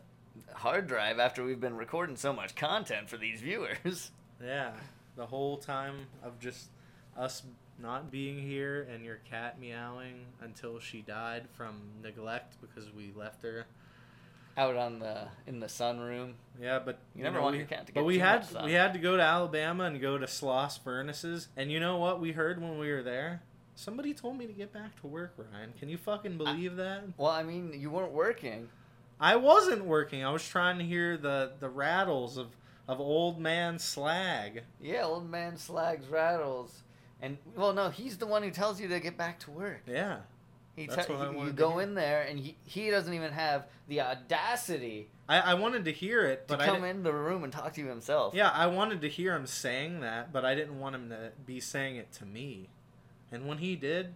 [0.55, 4.11] hard drive after we've been recording so much content for these viewers.
[4.45, 4.73] Yeah,
[5.17, 6.69] the whole time of just
[7.17, 7.43] us
[7.79, 13.43] not being here and your cat meowing until she died from neglect because we left
[13.43, 13.67] her.
[14.57, 16.33] Out on the in the sunroom.
[16.61, 18.93] Yeah, but You never want your cat to But get we too had we had
[18.93, 22.61] to go to Alabama and go to Sloss Furnaces, and you know what we heard
[22.61, 23.43] when we were there?
[23.77, 25.73] Somebody told me to get back to work, Ryan.
[25.79, 27.05] Can you fucking believe that?
[27.17, 28.69] Well, I mean, you weren't working.
[29.19, 30.25] I wasn't working.
[30.25, 32.49] I was trying to hear the the rattles of
[32.89, 34.65] of old man slag.
[34.81, 36.83] Yeah, old man slags rattles.
[37.23, 39.83] And well, no, he's the one who tells you to get back to work.
[39.87, 40.19] Yeah.
[40.77, 41.83] He That's te- what I he- you to go hear.
[41.83, 46.25] in there and he, he doesn't even have the audacity I, I wanted to hear
[46.25, 48.35] it, to but I come didn't- in the room and talk to you himself.
[48.35, 51.61] Yeah, I wanted to hear him saying that, but I didn't want him to be
[51.61, 52.69] saying it to me.
[53.31, 54.15] And when he did,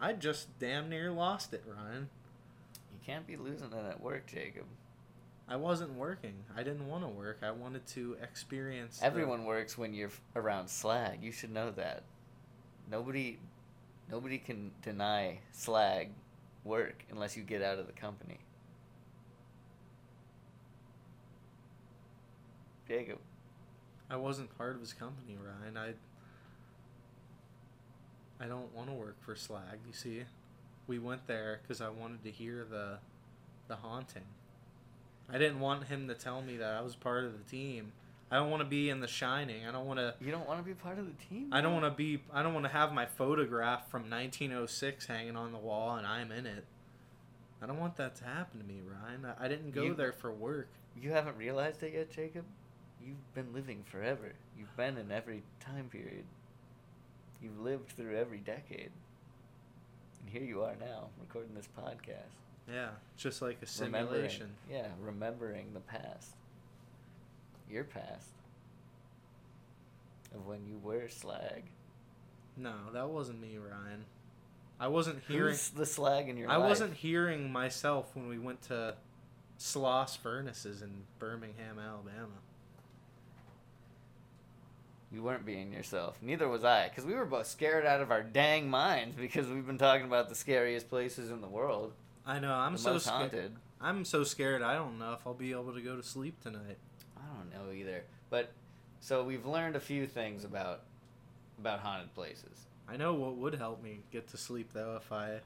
[0.00, 2.08] I just damn near lost it, Ryan.
[2.92, 4.64] You can't be losing it at work, Jacob.
[5.48, 6.34] I wasn't working.
[6.56, 7.38] I didn't want to work.
[7.42, 8.98] I wanted to experience.
[8.98, 11.22] the- Everyone works when you're f- around slag.
[11.22, 12.02] You should know that.
[12.90, 13.38] Nobody
[14.10, 16.10] nobody can deny slag
[16.64, 18.38] work unless you get out of the company.
[22.88, 23.18] Jacob.
[24.08, 25.76] I wasn't part of his company, Ryan.
[25.76, 25.94] I.
[28.38, 29.78] I don't want to work for Slag.
[29.86, 30.22] You see,
[30.86, 32.98] we went there because I wanted to hear the,
[33.66, 34.26] the haunting.
[35.32, 37.92] I didn't want him to tell me that I was part of the team.
[38.30, 39.66] I don't want to be in The Shining.
[39.66, 40.14] I don't want to.
[40.20, 41.48] You don't want to be part of the team?
[41.52, 42.20] I don't want to be.
[42.32, 46.32] I don't want to have my photograph from 1906 hanging on the wall and I'm
[46.32, 46.64] in it.
[47.62, 49.34] I don't want that to happen to me, Ryan.
[49.38, 50.68] I, I didn't go You- there for work.
[51.00, 52.44] You haven't realized it yet, Jacob?
[53.04, 54.32] You've been living forever.
[54.58, 56.24] You've been in every time period.
[57.42, 58.90] You've lived through every decade.
[60.20, 62.32] And here you are now, recording this podcast.
[62.68, 64.54] Yeah, just like a Remembering- simulation.
[64.70, 66.34] yeah, remembering the past.
[67.70, 68.30] Your past.
[70.34, 71.64] Of when you were slag.
[72.56, 74.04] No, that wasn't me, Ryan.
[74.78, 75.52] I wasn't hearing.
[75.52, 76.68] Who's the slag in your I life?
[76.68, 78.94] wasn't hearing myself when we went to
[79.58, 82.40] Sloss Furnaces in Birmingham, Alabama.
[85.10, 86.18] You weren't being yourself.
[86.20, 89.66] Neither was I, because we were both scared out of our dang minds because we've
[89.66, 91.92] been talking about the scariest places in the world.
[92.26, 92.52] I know.
[92.52, 93.20] I'm so scared.
[93.20, 93.56] haunted.
[93.80, 94.62] I'm so scared.
[94.62, 96.78] I don't know if I'll be able to go to sleep tonight.
[97.52, 98.04] Don't know either.
[98.30, 98.52] But
[99.00, 100.82] so we've learned a few things about
[101.58, 102.66] about haunted places.
[102.88, 105.40] I know what would help me get to sleep though if I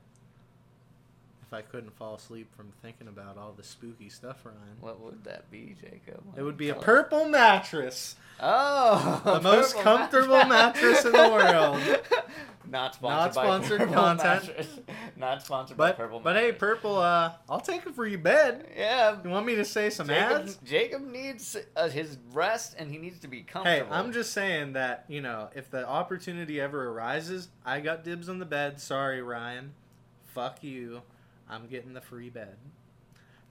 [1.50, 4.58] if I couldn't fall asleep from thinking about all the spooky stuff, Ryan.
[4.80, 6.22] What would that be, Jacob?
[6.24, 6.84] Why It would be a us?
[6.84, 8.14] purple mattress.
[8.38, 11.80] Oh, The most comfortable mattress in the world.
[12.70, 14.46] Not sponsored Not by Purple content.
[14.46, 14.68] Mattress.
[15.16, 16.20] Not sponsored by But Purple.
[16.20, 16.98] but hey, purple.
[16.98, 18.68] Uh, I'll take it for your bed.
[18.76, 19.16] Yeah.
[19.24, 20.56] You want me to say some Jacob, ads?
[20.64, 23.70] Jacob needs uh, his rest, and he needs to be comfortable.
[23.72, 24.04] Hey, comfortable.
[24.06, 28.38] I'm just saying that you know if the opportunity ever arises, I got dibs on
[28.38, 28.80] the bed.
[28.80, 29.72] Sorry, Ryan.
[30.32, 31.02] Fuck you.
[31.50, 32.56] I'm getting the free bed.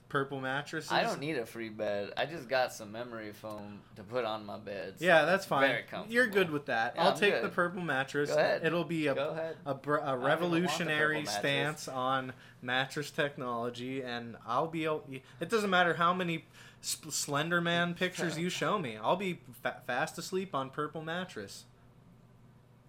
[0.07, 0.91] Purple mattresses.
[0.91, 2.13] I don't need a free bed.
[2.17, 4.95] I just got some memory foam to put on my bed.
[4.97, 5.69] so Yeah, that's fine.
[5.69, 6.11] very comfortable.
[6.11, 6.93] You're good with that.
[6.95, 7.43] Yeah, I'll I'm take good.
[7.43, 8.31] the purple mattress.
[8.31, 8.61] Go ahead.
[8.65, 9.57] It'll be a ahead.
[9.67, 12.33] a, a revolutionary stance on
[12.63, 14.85] mattress technology, and I'll be.
[14.85, 16.45] It doesn't matter how many
[16.81, 18.97] Slender Man pictures you show me.
[18.97, 21.65] I'll be fa- fast asleep on purple mattress.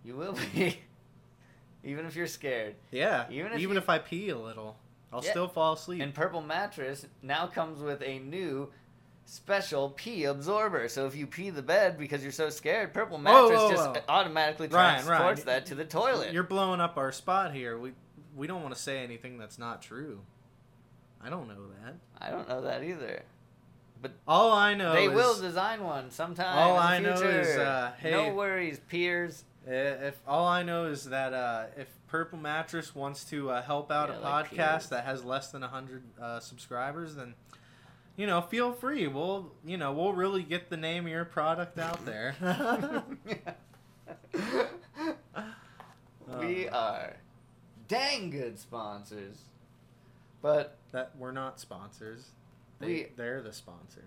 [0.04, 0.78] You will be.
[1.84, 2.76] Even if you're scared.
[2.90, 4.76] Yeah, Even even if if, I pee a little,
[5.12, 5.30] I'll Yeah.
[5.30, 6.02] still fall asleep.
[6.02, 8.72] And Purple Mattress now comes with a new
[9.24, 10.88] special pee absorber.
[10.88, 14.00] So if you pee the bed because you're so scared, Purple Whoa, Mattress whoa, just
[14.08, 16.32] automatically Ryan, transports Ryan, that to the toilet.
[16.32, 17.78] You're blowing up our spot here.
[17.78, 17.92] We
[18.36, 20.20] we don't want to say anything that's not true.
[21.22, 21.94] I don't know that.
[22.18, 23.22] I don't know that either.
[24.00, 26.56] But all I know they is will design one sometime.
[26.56, 27.62] All in the I know is, future.
[27.62, 29.44] uh, hey- no worries, peers.
[29.66, 34.08] If all I know is that uh, if Purple Mattress wants to uh, help out
[34.08, 34.88] Yeah, a like podcast peers.
[34.88, 37.34] that has less than hundred uh, subscribers, then
[38.16, 39.06] you know, feel free.
[39.06, 42.34] We'll you know we'll really get the name of your product out there.
[46.40, 47.16] we Uh, are
[47.88, 49.42] dang good sponsors,
[50.42, 52.30] but that we're not sponsors.
[52.78, 54.04] They, We- they're the sponsor.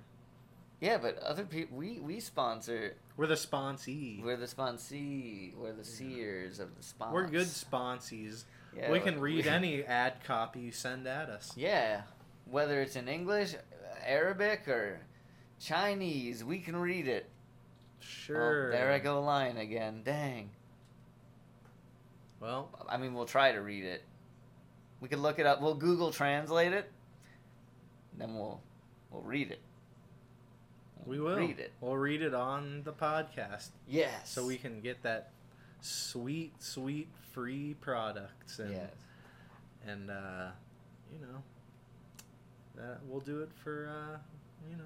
[0.83, 2.95] Yeah, but other people we we sponsor.
[3.15, 4.21] We're the sponsee.
[4.21, 5.55] We're the sponsee.
[5.55, 7.13] We're the seers of the sponsor.
[7.13, 8.43] We're good sponsees.
[8.75, 11.53] Yeah, we can read we- any ad copy you send at us.
[11.55, 12.01] Yeah,
[12.45, 13.55] whether it's in English,
[14.05, 14.99] Arabic, or
[15.59, 17.25] Chinese, we can read it.
[17.29, 18.71] Oh, Sure.
[18.71, 20.01] there I go lying again.
[20.03, 20.49] Dang.
[22.41, 24.03] Well, I mean, we'll try to read it.
[24.99, 25.61] We could look it up.
[25.61, 26.91] We'll Google Translate it.
[28.17, 28.59] Then we'll
[29.11, 29.59] We'll read it.
[31.05, 31.71] We will read it.
[31.81, 34.29] We'll read it on the podcast, Yes.
[34.29, 35.31] so we can get that
[35.81, 38.91] sweet, sweet free products and Yes.
[39.85, 40.51] and uh,
[41.11, 41.43] you know
[42.75, 44.17] that we'll do it for uh,
[44.69, 44.83] you know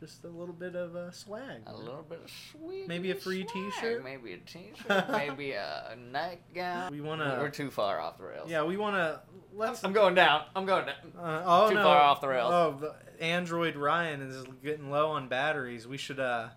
[0.00, 1.62] just a little bit of uh, swag.
[1.66, 2.88] A little bit of sweet.
[2.88, 4.02] Maybe a free swag, t-shirt?
[4.02, 5.08] Maybe a t-shirt.
[5.10, 6.90] maybe a nightgown.
[6.90, 7.38] We want to.
[7.38, 8.50] We're too far off the rails.
[8.50, 9.20] yeah, we wanna.
[9.54, 9.84] Let's.
[9.84, 10.44] I'm going down.
[10.56, 10.94] I'm going down.
[11.18, 11.82] Uh, oh Too no!
[11.82, 12.52] far off the rails.
[12.52, 15.86] Oh, the Android Ryan is getting low on batteries.
[15.86, 16.48] We should uh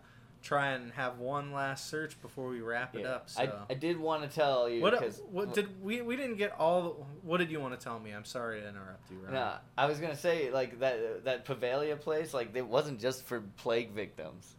[0.43, 3.13] try and have one last search before we wrap it Yeah.
[3.13, 3.29] up.
[3.29, 3.41] So.
[3.41, 6.53] I, I did want to tell you what, because what did we we didn't get
[6.59, 6.89] all the,
[7.25, 9.33] what did you want to tell me i'm sorry to interrupt you Ryan.
[9.33, 13.41] No, I was gonna say like that that Poveglia place, like it wasn't just for
[13.57, 14.55] plague victims.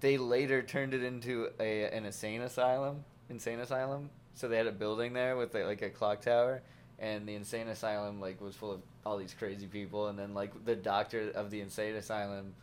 [0.00, 4.10] They later turned it into a an insane asylum, insane asylum.
[4.34, 6.62] So they had a building there with like a clock tower,
[6.98, 10.08] and the insane asylum like was full of all these crazy people.
[10.08, 12.54] And then like the doctor of the insane asylum,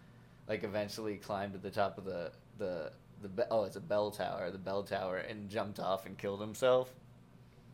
[0.47, 2.91] like eventually climbed to the top of the the
[3.21, 6.41] the be- oh it's a bell tower, the bell tower, and jumped off and killed
[6.41, 6.89] himself.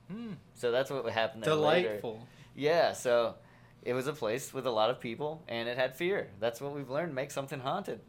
[0.10, 0.34] Hmm.
[0.56, 1.88] So that's what happened there later.
[1.88, 3.36] delightful Yeah, so
[3.84, 6.30] it was a place with a lot of people and it had fear.
[6.40, 8.00] That's what we've learned make something haunted.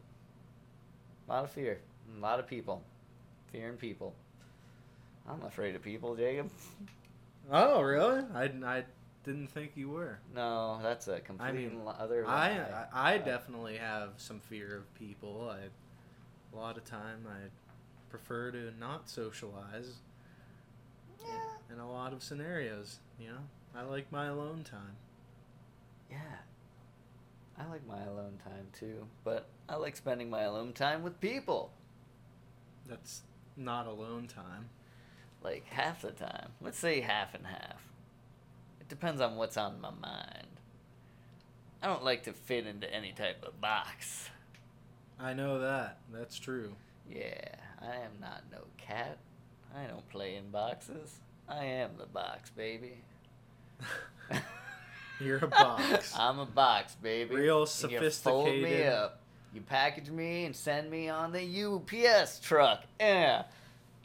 [1.27, 1.79] A lot of fear.
[2.17, 2.83] A lot of people.
[3.51, 4.13] Fear and people.
[5.29, 6.49] I'm afraid of people, Jacob.
[7.51, 8.83] oh really i, I
[9.23, 12.87] didn't think you were No, that's a complete mean, other I.
[12.93, 15.49] I I definitely have some fear of people.
[15.49, 15.67] I
[16.55, 17.49] a lot of time I
[18.09, 19.99] prefer to not socialize
[21.19, 21.73] Yeah.
[21.73, 22.99] in a lot of scenarios.
[23.19, 23.39] You know,
[23.75, 24.95] I like my alone time.
[26.09, 26.17] Yeah.
[27.57, 31.71] I like my alone time too, but I like spending my alone time with people.
[32.87, 33.21] That's
[33.55, 34.69] not alone time.
[35.43, 36.49] Like half the time.
[36.59, 37.81] Let's say half and half.
[38.91, 40.47] Depends on what's on my mind.
[41.81, 44.29] I don't like to fit into any type of box.
[45.17, 45.99] I know that.
[46.13, 46.73] That's true.
[47.09, 49.17] Yeah, I am not no cat.
[49.73, 51.21] I don't play in boxes.
[51.47, 53.01] I am the box, baby.
[55.21, 56.13] You're a box.
[56.19, 57.33] I'm a box, baby.
[57.33, 58.87] Real And You fold me sophisticated.
[58.91, 59.21] up.
[59.53, 62.83] You package me and send me on the UPS truck.
[62.99, 63.43] Yeah.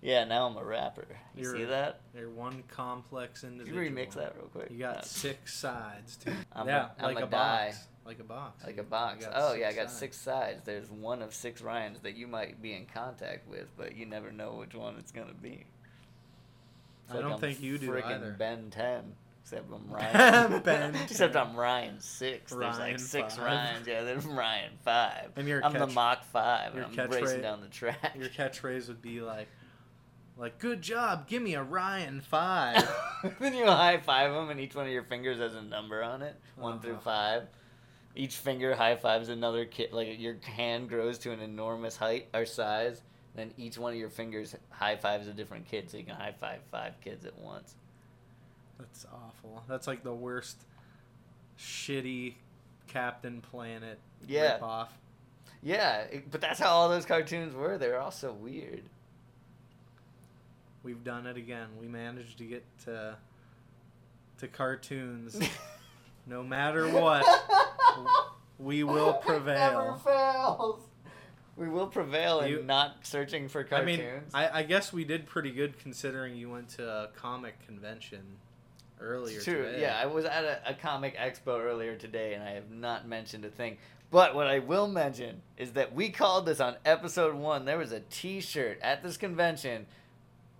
[0.07, 1.04] Yeah, now I'm a rapper.
[1.34, 2.00] You You're- see that?
[2.16, 4.70] You're one complex Did you remix that real quick?
[4.70, 5.02] You got No.
[5.04, 6.16] six sides.
[6.16, 6.30] Too.
[6.52, 7.88] I'm yeah, a- I'm like a a, box.
[8.04, 8.64] Like a box.
[8.64, 9.26] Like a box.
[9.34, 9.98] Oh yeah, I got sides.
[9.98, 10.62] six sides.
[10.64, 14.30] There's one of six Ryans that you might be in contact with, but you never
[14.30, 15.66] know which one it's gonna be.
[17.07, 18.36] It's I don't I'm think you do either.
[18.38, 20.62] Ben ten, except I'm Ryan.
[20.62, 21.42] Ben except 10.
[21.48, 22.52] I'm Ryan six.
[22.52, 23.44] There's Ryan like six five.
[23.44, 23.86] Ryans.
[23.88, 25.32] Yeah, there's Ryan five.
[25.34, 26.76] And your I'm the Mach five.
[26.76, 28.14] your And I'm racing down the track.
[28.16, 29.48] Your catchphrase would be like,
[30.37, 32.89] like, good job, give me a Ryan five.
[33.41, 36.22] then you high five them, and each one of your fingers has a number on
[36.22, 37.01] it, one through Uh-huh.
[37.03, 37.43] five.
[38.14, 39.93] Each finger high fives another kid.
[39.93, 43.03] Like your hand grows to an enormous height or size.
[43.34, 46.32] Then each one of your fingers high fives a different kid, so you can high
[46.41, 47.74] five five kids at once.
[48.78, 49.62] That's awful.
[49.68, 50.64] That's like the worst,
[51.59, 52.34] shitty
[52.89, 54.59] Captain Planet Yeah.
[54.59, 54.89] ripoff.
[55.62, 57.76] Yeah, but that's how all those cartoons were.
[57.78, 58.82] They were all so weird.
[60.87, 61.66] We've done it again.
[61.80, 63.16] We managed to get to
[64.39, 65.37] to cartoons.
[66.28, 67.24] no matter what,
[68.61, 69.72] we will It prevail.
[69.84, 70.80] never fails.
[71.57, 73.99] We will prevail in You- not searching for cartoons.
[73.99, 77.59] I mean, I, I guess we did pretty good considering you went to a comic
[77.66, 78.20] convention
[79.01, 79.64] earlier It's true.
[79.64, 79.80] today.
[79.80, 83.45] Yeah, I was at a, a comic expo earlier today, and I have not mentioned
[83.45, 83.78] a thing.
[84.12, 87.64] But what I will mention is that we called this on episode one.
[87.64, 89.87] There was a T-shirt at this convention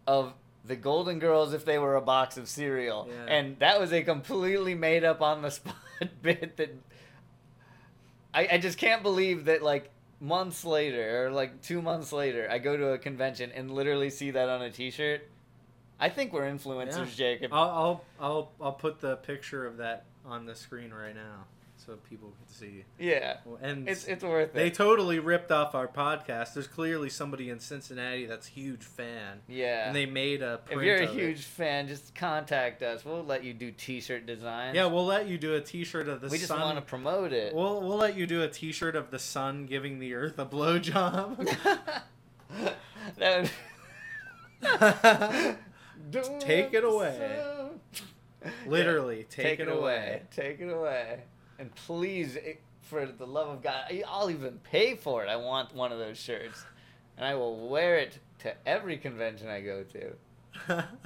[0.07, 0.32] of
[0.64, 3.34] the Golden Girls if they were a box of cereal, Yeah.
[3.34, 5.76] and that was a completely made up on the spot
[6.22, 6.74] bit that
[8.34, 9.90] I, I just can't believe that like
[10.20, 14.30] months later or like two months later I go to a convention and literally see
[14.32, 15.28] that on a T-shirt.
[15.98, 17.14] I think we're influencers, Yeah.
[17.16, 17.52] Jacob.
[17.54, 21.44] I'll, I'll I'll I'll put the picture of that on the screen right now
[21.87, 22.84] so people can see.
[22.99, 24.64] Yeah, And it's it's worth they it.
[24.64, 26.55] They totally ripped off our podcast.
[26.55, 29.87] There's clearly somebody in Cincinnati that's a huge fan, yeah.
[29.87, 30.61] and they made a.
[30.68, 31.14] if you're a of it.
[31.14, 33.05] huge fan, just contact us.
[33.05, 34.74] We'll let you do T-shirt designs.
[34.74, 36.61] yeah, we'll let you do a T-shirt of the we just sun.
[36.61, 37.55] want to promote it.
[37.55, 41.47] We'll we'll let you do a T-shirt of the sun giving the Earth a blowjob.
[43.16, 43.51] that would...
[46.41, 47.43] Take it away.
[48.66, 50.22] Literally, take, it away.
[50.30, 51.24] Take it away.
[51.59, 55.28] And please, it, for the love of God, I- I'll even pay for it.
[55.28, 56.64] I want one of those shirts,
[57.16, 60.84] and I will wear it to every convention I go to.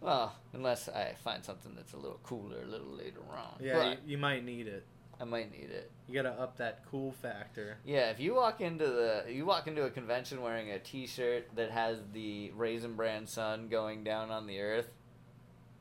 [0.00, 3.54] Well, unless I find something that's a little cooler a little later on.
[3.60, 4.84] yeah, you, you might need it.
[5.20, 5.92] I might need it.
[6.08, 7.76] You gotta up that cool factor.
[7.84, 11.70] Yeah, if you walk into the you walk into a convention wearing a T-shirt that
[11.70, 14.92] has the Raisin Bran sun going down on the earth,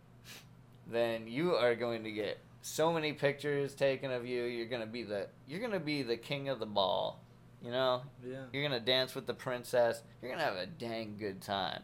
[0.87, 4.43] then you are going to get so many pictures taken of you.
[4.43, 7.19] You're gonna be the you're gonna be the king of the ball.
[7.63, 8.45] You know, Yeah.
[8.51, 10.01] you're gonna dance with the princess.
[10.21, 11.83] You're gonna have a dang good time.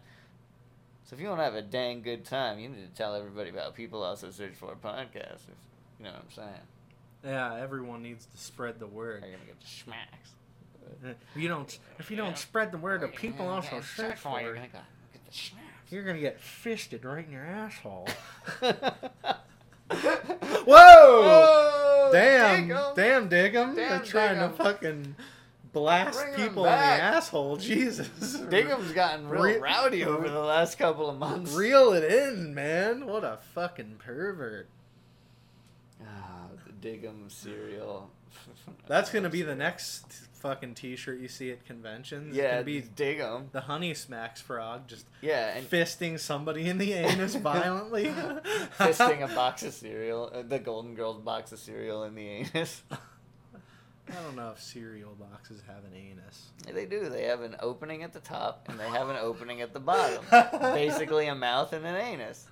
[1.04, 3.50] So if you want to have a dang good time, you need to tell everybody
[3.50, 5.56] about people also search for podcasters.
[6.00, 6.62] You know what I'm saying?
[7.24, 9.24] Yeah, everyone needs to spread the word.
[9.24, 10.32] They're gonna get the smacks.
[11.04, 14.54] If you don't, if you don't spread the word, the people also search for You're
[14.56, 14.80] gonna go
[15.14, 15.64] get the smacks.
[15.92, 18.08] You're gonna get fisted right in your asshole.
[20.66, 20.66] Whoa!
[20.68, 22.10] Whoa!
[22.12, 22.96] Damn, Diggum.
[22.96, 23.76] damn, Diggum.
[23.76, 24.58] They're trying Diggum.
[24.58, 25.16] to fucking
[25.74, 27.58] blast Bring people in the asshole.
[27.58, 28.08] Jesus.
[28.50, 31.54] Diggum's gotten real Re- rowdy over the last couple of months.
[31.54, 33.06] Reel it in, man.
[33.06, 34.68] What a fucking pervert.
[36.02, 38.10] Ah, the Diggum cereal.
[38.88, 40.06] That's gonna be the next
[40.48, 42.36] fucking T-shirt you see at conventions.
[42.36, 43.50] Yeah, gonna be Dig 'Em.
[43.52, 48.06] the Honey Smacks frog just Yeah, and fisting somebody in the anus violently.
[48.78, 52.84] fisting a box of cereal, uh, the Golden Girls box of cereal in the anus.
[52.92, 56.52] I don't know if cereal boxes have an anus.
[56.66, 57.10] Yeah, they do.
[57.10, 60.24] They have an opening at the top and they have an opening at the bottom.
[60.74, 62.46] Basically, a mouth and an anus.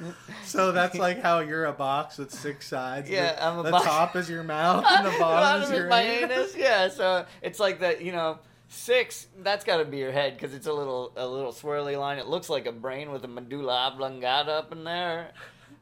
[0.44, 3.08] So that's like how you're a box with six sides.
[3.10, 5.88] Yeah, the, I'm a the box- top is your mouth and the bottom is your
[5.88, 6.30] my anus.
[6.32, 6.56] anus.
[6.58, 8.02] Yeah, so it's like that.
[8.02, 8.38] You know,
[8.68, 9.26] six.
[9.42, 12.18] That's got to be your head because it's a little a little swirly line.
[12.18, 15.32] It looks like a brain with a medulla oblongata up in there,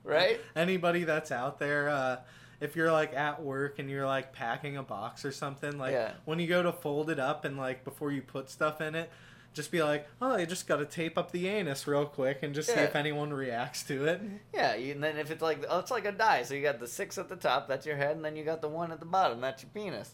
[0.05, 0.41] right?
[0.57, 2.17] Anybody that's out there, uh,
[2.61, 6.12] if you're like at work and you're like packing a box or something, like Yeah.
[6.25, 9.11] when you go to fold it up and like before you put stuff in it,
[9.55, 12.55] just be like, oh, you just got to tape up the anus real quick and
[12.55, 14.21] just see if anyone reacts to it.
[14.53, 16.43] Yeah, you, and then if it's like oh, it's like a die.
[16.43, 18.61] So you got the six at the top, that's your head, and then you got
[18.61, 20.13] the one at the bottom, that's your penis.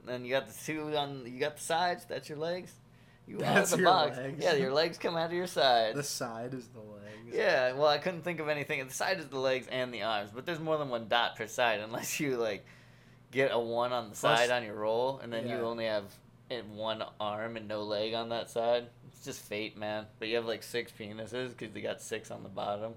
[0.00, 2.72] And then you got the two on, you got the sides, that's your legs.
[3.26, 4.16] You out of That's the your box.
[4.16, 4.42] legs.
[4.42, 5.94] Yeah, your legs come out of your side.
[5.94, 7.32] The side is the legs.
[7.32, 8.84] Yeah, well, I couldn't think of anything.
[8.84, 11.46] The side is the legs and the arms, but there's more than one dot per
[11.46, 12.66] side unless you like
[13.30, 16.04] get a one on the Plus- side on your roll, and then you only have
[16.50, 18.86] it one arm and no leg on that side.
[19.08, 20.06] It's just fate, man.
[20.18, 22.94] But you have like six penises because they got six on the bottom.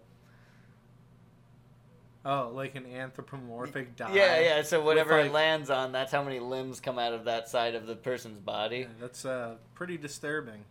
[2.25, 4.13] Oh, like an anthropomorphic die.
[4.13, 4.61] Yeah, yeah.
[4.61, 7.75] So whatever like- it lands on, that's how many limbs come out of that side
[7.75, 8.87] of the person's body.
[8.99, 10.63] That's uh, pretty disturbing.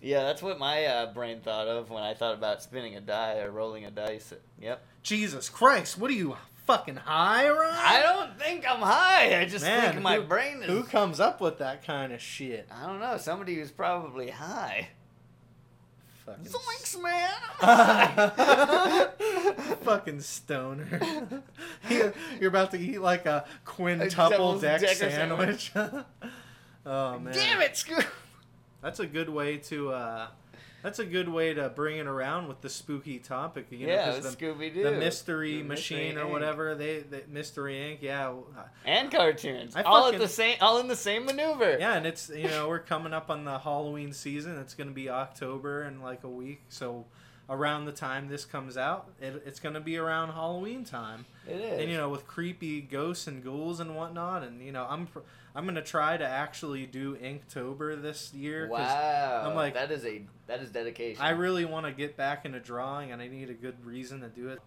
[0.00, 3.38] Yeah, that's what my uh, brain thought of when I thought about spinning a die
[3.38, 4.32] or rolling a dice.
[4.60, 4.80] Yep.
[5.02, 6.36] Jesus Christ, what are you
[6.68, 7.78] fucking high, Ryan?
[7.82, 9.40] I don't think I'm high.
[9.40, 10.66] I just Man, think my who- brain is.
[10.66, 12.68] Who comes up with that kind of shit?
[12.70, 13.16] I don't know.
[13.16, 14.88] Somebody who's probably high.
[16.26, 17.30] Fucking Zoinks, man!
[19.82, 21.42] fucking stoner.
[21.88, 25.72] You- You're about to eat like a quintuple devil's deck decker sandwich.
[26.86, 27.32] oh man.
[27.32, 28.04] Damn it, Scoob!
[28.82, 30.26] That's a good way to uh
[30.82, 34.10] that's a good way to bring it around with the spooky topic, you know, yeah,
[34.12, 34.82] the, Scooby Doo.
[34.84, 36.30] the mystery The machine Mystery or Inc.
[36.32, 38.32] whatever they, the mystery inc yeah
[38.84, 39.74] And cartoons.
[39.74, 40.56] I all at the same.
[40.60, 41.76] All in the same maneuver.
[41.78, 44.94] yeah and it's you know we're coming up on the halloween season it's going to
[44.94, 47.04] be october in like a week so
[47.50, 51.60] around the time this comes out it, it's going to be around halloween time It
[51.60, 51.80] is.
[51.80, 55.08] and you know with creepy ghosts and ghouls and whatnot and you know i'm
[55.54, 58.68] i'm going to try to actually do inktober this year.
[58.68, 59.44] wow.
[59.48, 61.20] I'm like- that is a that is dedication.
[61.22, 64.28] I really want to get back into drawing, and I need a good reason to
[64.28, 64.60] do it.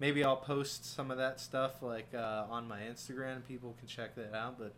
[0.00, 3.46] Maybe I'll post some of that stuff like uh, on my Instagram.
[3.46, 4.58] People can check that out.
[4.58, 4.74] But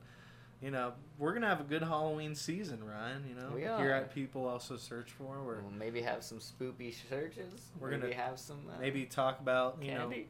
[0.63, 3.25] you know, we're gonna have a good Halloween season, Ryan.
[3.29, 6.95] You know, We here at People Also Search For, where We'll maybe have some spoopy
[7.09, 7.71] searches.
[7.79, 10.29] We're maybe gonna have some uh, maybe talk about you know, candy.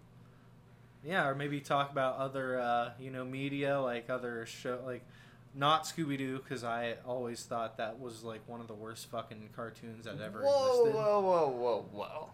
[1.04, 5.04] yeah, or maybe talk about other uh, you know media like other show like.
[5.52, 9.48] Not Scooby Doo, because I always thought that was like one of the worst fucking
[9.56, 10.94] cartoons that ever whoa, existed.
[10.94, 12.30] whoa, whoa, whoa, whoa!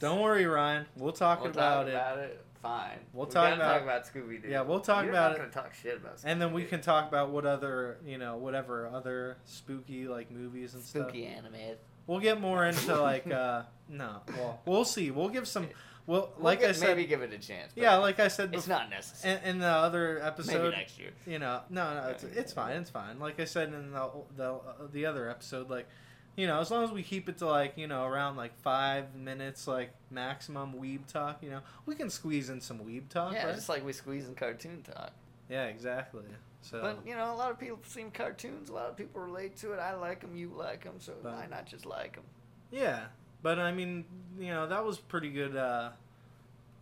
[0.00, 0.84] Don't worry, Ryan.
[0.96, 1.90] We'll talk We'll about talk it.
[1.94, 2.44] about it.
[2.66, 2.98] Fine.
[3.12, 4.48] We'll We talk about- talk about Scooby Doo.
[4.48, 5.52] Yeah, we'll talk You're about not it.
[5.52, 6.20] talk shit about.
[6.24, 10.74] And then we can talk about what other, you know, whatever other spooky like movies
[10.74, 11.08] and spooky stuff.
[11.10, 11.76] Spooky anime.
[12.06, 15.10] We'll get more into like uh no, well, we'll see.
[15.10, 15.68] We'll give some
[16.06, 17.72] well, We'll like get- I said maybe give it a chance.
[17.74, 19.40] but Yeah, like I said it's before not necessary.
[19.42, 21.10] in, in the other episode, maybe next year.
[21.26, 23.18] you know, no, no, it's, it's fine, it's fine.
[23.18, 24.60] Like I said in the the uh,
[24.92, 25.88] the other episode like
[26.36, 29.14] you know, as long as we keep it to like, you know, around like five
[29.14, 33.46] minutes, like maximum weeb talk, you know, we can squeeze in some weeb talk, Yeah,
[33.46, 33.54] right?
[33.54, 35.12] just like we squeeze in cartoon talk.
[35.48, 36.24] Yeah, exactly.
[36.62, 38.68] So, But you know, a lot of people seem cartoons.
[38.68, 39.78] A lot of people relate to it.
[39.78, 40.36] I like them.
[40.36, 40.94] You like them.
[40.98, 42.24] So But- why not just like them?
[42.70, 43.04] Yeah,
[43.42, 44.04] but I mean,
[44.38, 45.56] you know, that was pretty good.
[45.56, 45.90] Uh,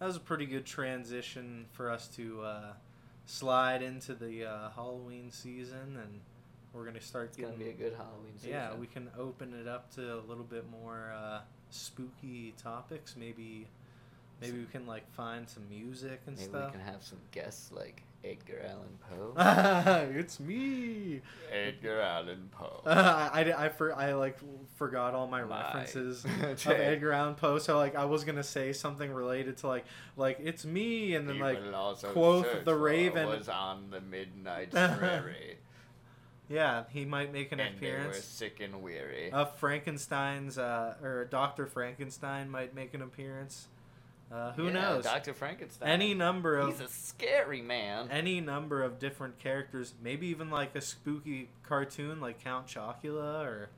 [0.01, 2.73] that was a pretty good transition for us to uh,
[3.27, 6.21] slide into the uh, Halloween season, and
[6.75, 7.65] we're gonna start It's gonna getting.
[7.77, 8.51] be a good Halloween season.
[8.51, 13.17] yeah, we can open it up to a little bit more uh, spooky topics.
[13.19, 13.67] Maybe,
[14.41, 16.67] maybe we can like find some music and Maybe stuff.
[16.73, 18.99] we can have some guests like Edgar Allan
[19.35, 20.09] Poe.
[20.19, 21.21] it's me.
[21.53, 22.81] Edgar Allan Poe.
[22.87, 24.39] Uh, I, I, I, for, I like
[24.77, 27.59] forgot all my, My- references of Edgar Allan Poe.
[27.59, 29.85] So like I was gonna say something related to like
[30.17, 33.29] like it's me and then He like will quoth the Raven.
[33.29, 35.59] was on the midnight prairie,
[36.49, 38.05] yeah he might make an appearance.
[38.05, 39.31] and they were sick and weary.
[39.33, 43.69] Uh, Frankenstein's uh, or Doctor Frankenstein might make an appearance.
[44.33, 45.05] Uh, who Yeah, knows?
[45.05, 45.89] Doctor Frankenstein.
[45.89, 48.09] Any number of He's a scary man.
[48.11, 49.95] any number of different characters.
[50.03, 53.69] Maybe even like a spooky cartoon like Count Chocula or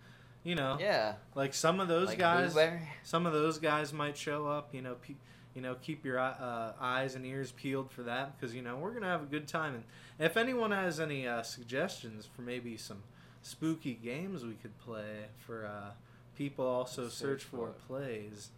[0.45, 2.53] you know yeah, like some of those like guys.
[2.53, 2.83] Blueberry.
[3.03, 4.73] some of those guys might show up.
[4.75, 5.15] You know, pe-
[5.57, 8.93] you know, keep your uh, eyes and ears peeled for that because you know we're
[8.93, 9.75] gonna have a good time.
[9.75, 9.85] And
[10.21, 13.03] if anyone has any uh, suggestions for maybe some
[13.43, 15.91] spooky games we could play for uh,
[16.37, 17.73] people also Search search for for.
[17.89, 18.51] plays,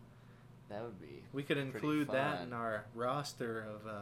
[0.68, 1.22] That would be.
[1.32, 3.86] we could include that in our roster of.
[3.88, 4.00] Uh,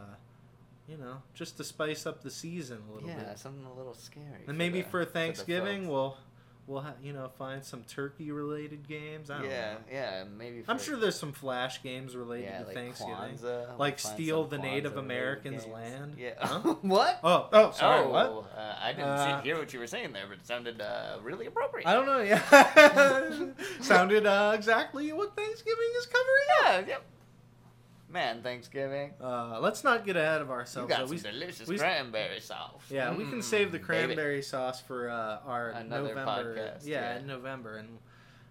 [0.89, 3.25] you know, just to spice up the season a little Yeah, bit.
[3.27, 4.45] Yeah, something a little scary.
[4.47, 5.91] And maybe the- for Thanksgiving, folks.
[5.91, 6.17] we'll
[6.67, 9.29] we'll ha- you know find some turkey related games.
[9.31, 9.77] I don't yeah, know.
[9.91, 10.63] yeah, maybe.
[10.67, 13.15] I'm sure there's some flash games related yeah, to like Thanksgiving.
[13.15, 15.73] Kwanzaa, we'll Like steal the Native Kwanzaa-related Americans' games.
[15.73, 16.15] land?
[16.19, 16.31] Yeah.
[16.39, 16.59] Huh?
[16.81, 17.19] what?
[17.23, 18.51] Oh, oh, sorry, oh, what?
[18.57, 21.17] Uh, I didn't Uh, see, hear what you were saying there, but it sounded uh,
[21.23, 21.87] really appropriate.
[21.87, 22.21] I don't know.
[22.21, 22.41] Yeah,
[23.81, 26.45] sounded uh, exactly what Thanksgiving is covering.
[26.87, 27.03] Yeah, yep.
[28.09, 29.13] Man, Thanksgiving.
[29.21, 30.89] Uh, let's not get ahead of You ourselves.
[30.89, 31.05] got though.
[31.07, 32.81] some We- delicious we- cranberry sauce.
[32.89, 33.85] yeah, we can Mm, save the baby.
[33.85, 36.55] cranberry sauce for uh, our Another November.
[36.55, 37.19] podcast, yeah, yeah.
[37.19, 37.99] in November, and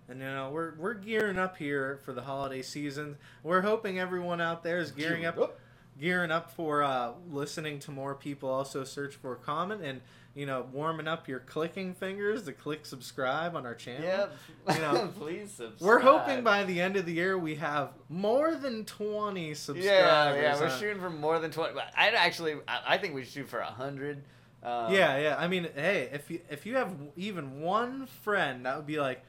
[0.09, 3.17] and you know we're we're gearing up here for the holiday season.
[3.43, 5.59] We're hoping everyone out there is gearing up
[5.99, 10.03] gearing up for uh, listening to more people also search for comment and
[10.37, 14.33] you know warming up your clicking fingers to click subscribe on our channel Yep.
[14.75, 15.81] You know, please subscribe.
[15.81, 20.35] we're hoping by the end of the year we have more than 20 subscribers Yeah,
[20.35, 21.75] yeah, we're shooting for more than twenty.
[21.75, 24.23] But I'd actually, I, think we should shoot for hundred.
[24.63, 28.77] Um, yeah yeah i mean hey if you if you have even one friend that
[28.77, 29.23] would be like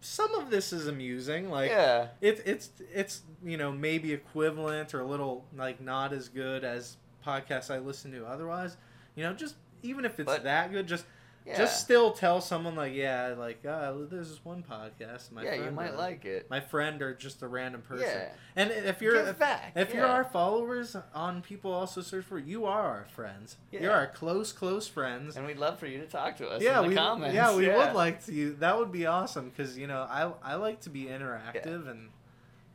[0.00, 5.00] some of this is amusing like yeah, it's it's it's you know maybe equivalent or
[5.00, 8.76] a little like not as good as podcasts I listen to otherwise.
[9.16, 11.04] You know, just even if it's But- that good, just
[11.46, 11.56] yeah.
[11.58, 15.30] just still tell someone like, yeah, like uh, there's this one podcast.
[15.30, 16.50] My yeah, friend, you might uh, like it.
[16.50, 18.04] my friend or just a random person.
[18.08, 18.28] Yeah.
[18.56, 19.72] And if you're Give if, back.
[19.76, 23.56] if you're our followers on people also search for, you are our friends.
[23.70, 23.82] Yeah.
[23.82, 25.36] You're our close close friends.
[25.36, 27.34] and we'd love for you to talk to us yeah, in the we comments.
[27.34, 28.32] yeah we would like to.
[28.32, 32.08] You that would be awesome because you know I I like to be interactive and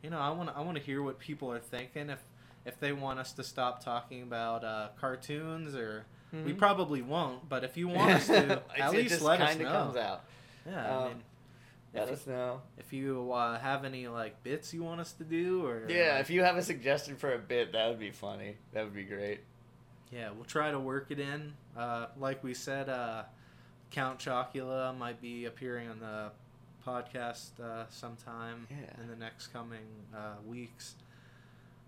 [0.02, 2.20] you know I want I want to hear what people are thinking if
[2.64, 6.58] if they want us to stop talking about uh, cartoons or we Mhm.
[6.58, 7.48] probably won't.
[7.48, 9.64] But if you want us to, at least let us know.
[9.70, 10.24] comes out.
[10.66, 11.22] Yeah, I Um, mean,
[11.94, 12.62] Let us know.
[12.78, 16.30] if you uh, have any like bits you want us to do or Yeah, if
[16.30, 18.56] you have a suggestion for a bit, that would be funny.
[18.72, 19.40] That would be great.
[20.10, 21.54] Yeah, we'll try to work it in.
[21.76, 23.24] Uh, like we said, uh,
[23.90, 26.30] Count Chocula might be appearing on the
[26.86, 29.00] podcast uh, sometime Yeah.
[29.02, 30.96] in the next coming uh, weeks.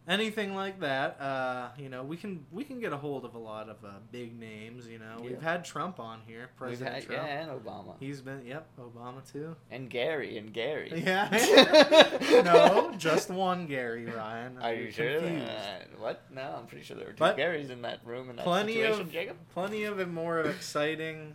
[0.07, 3.39] Anything like that, uh, you know, we can we can get a hold of a
[3.39, 4.87] lot of uh, big names.
[4.87, 7.23] You know, we've had Trump on here, We've President had- Trump.
[7.23, 7.95] yeah, and Obama.
[7.99, 9.57] He's been, yep, Obama too.
[9.71, 10.91] And Gary, and Gary.
[11.07, 11.31] Yeah,
[12.45, 14.59] no, just one Gary Ryan.
[14.61, 15.21] Are you sure?
[15.21, 15.47] confused.
[15.49, 16.23] Uh, what?
[16.31, 18.83] No, I'm pretty sure there were two But Garys in that room in that plenty
[18.83, 19.39] of Jacob.
[19.55, 21.35] plenty of more exciting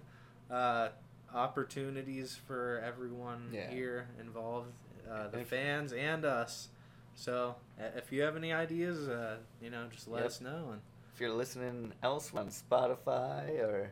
[0.52, 0.90] uh,
[1.34, 3.70] opportunities for everyone Yeah.
[3.72, 4.70] here involved,
[5.12, 6.68] uh, the fans and us.
[7.16, 10.28] So uh, if you have any ideas, uh, you know, just let Yep.
[10.28, 10.70] us know.
[10.72, 10.82] And
[11.14, 13.92] If you're listening elsewhere on Spotify or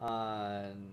[0.00, 0.86] on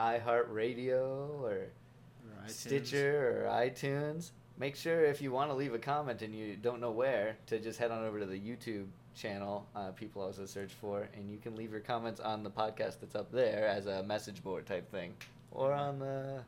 [0.00, 2.48] iHeartRadio or or.
[2.48, 6.80] Stitcher or iTunes, make sure if you want to leave a comment and you don't
[6.80, 9.66] know where, to just head on over to the YouTube channel.
[9.74, 13.14] Uh, people also search for, and you can leave your comments on the podcast that's
[13.14, 15.14] up there as a message board type thing,
[15.50, 16.42] or on the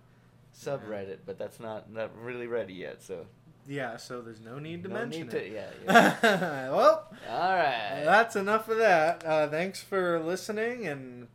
[0.58, 1.18] subreddit.
[1.26, 3.26] But that's not not really ready yet, so
[3.68, 5.48] Yeah, so there's no need to no mention need it.
[5.48, 5.70] to- yeah,
[6.22, 6.70] yeah.
[6.70, 8.02] well, All right.
[8.04, 9.24] that's enough of that.
[9.24, 11.28] Uh, thanks for listening, and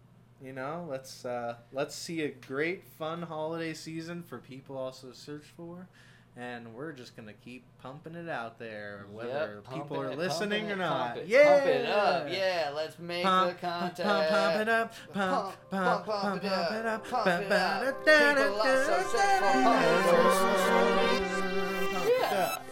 [0.44, 5.46] you know, let's uh, let's see a great, fun holiday season for people also search
[5.56, 5.88] for,
[6.36, 10.70] and we're just gonna keep pumping it out there, whether Yep, people are it, listening
[10.70, 11.08] or it, not.
[11.14, 12.28] Pump it, yeah, pump it up.
[12.30, 14.08] Yeah, let's make Pump, the pump, content.
[14.10, 17.08] pump, pump it up, pump, Pump, pump, pump, pump, pump it pump it up, up,
[17.10, 17.84] pump pump it up.
[17.84, 18.06] it up.
[18.38, 21.95] People also search for pumping.
[22.36, 22.65] Yeah.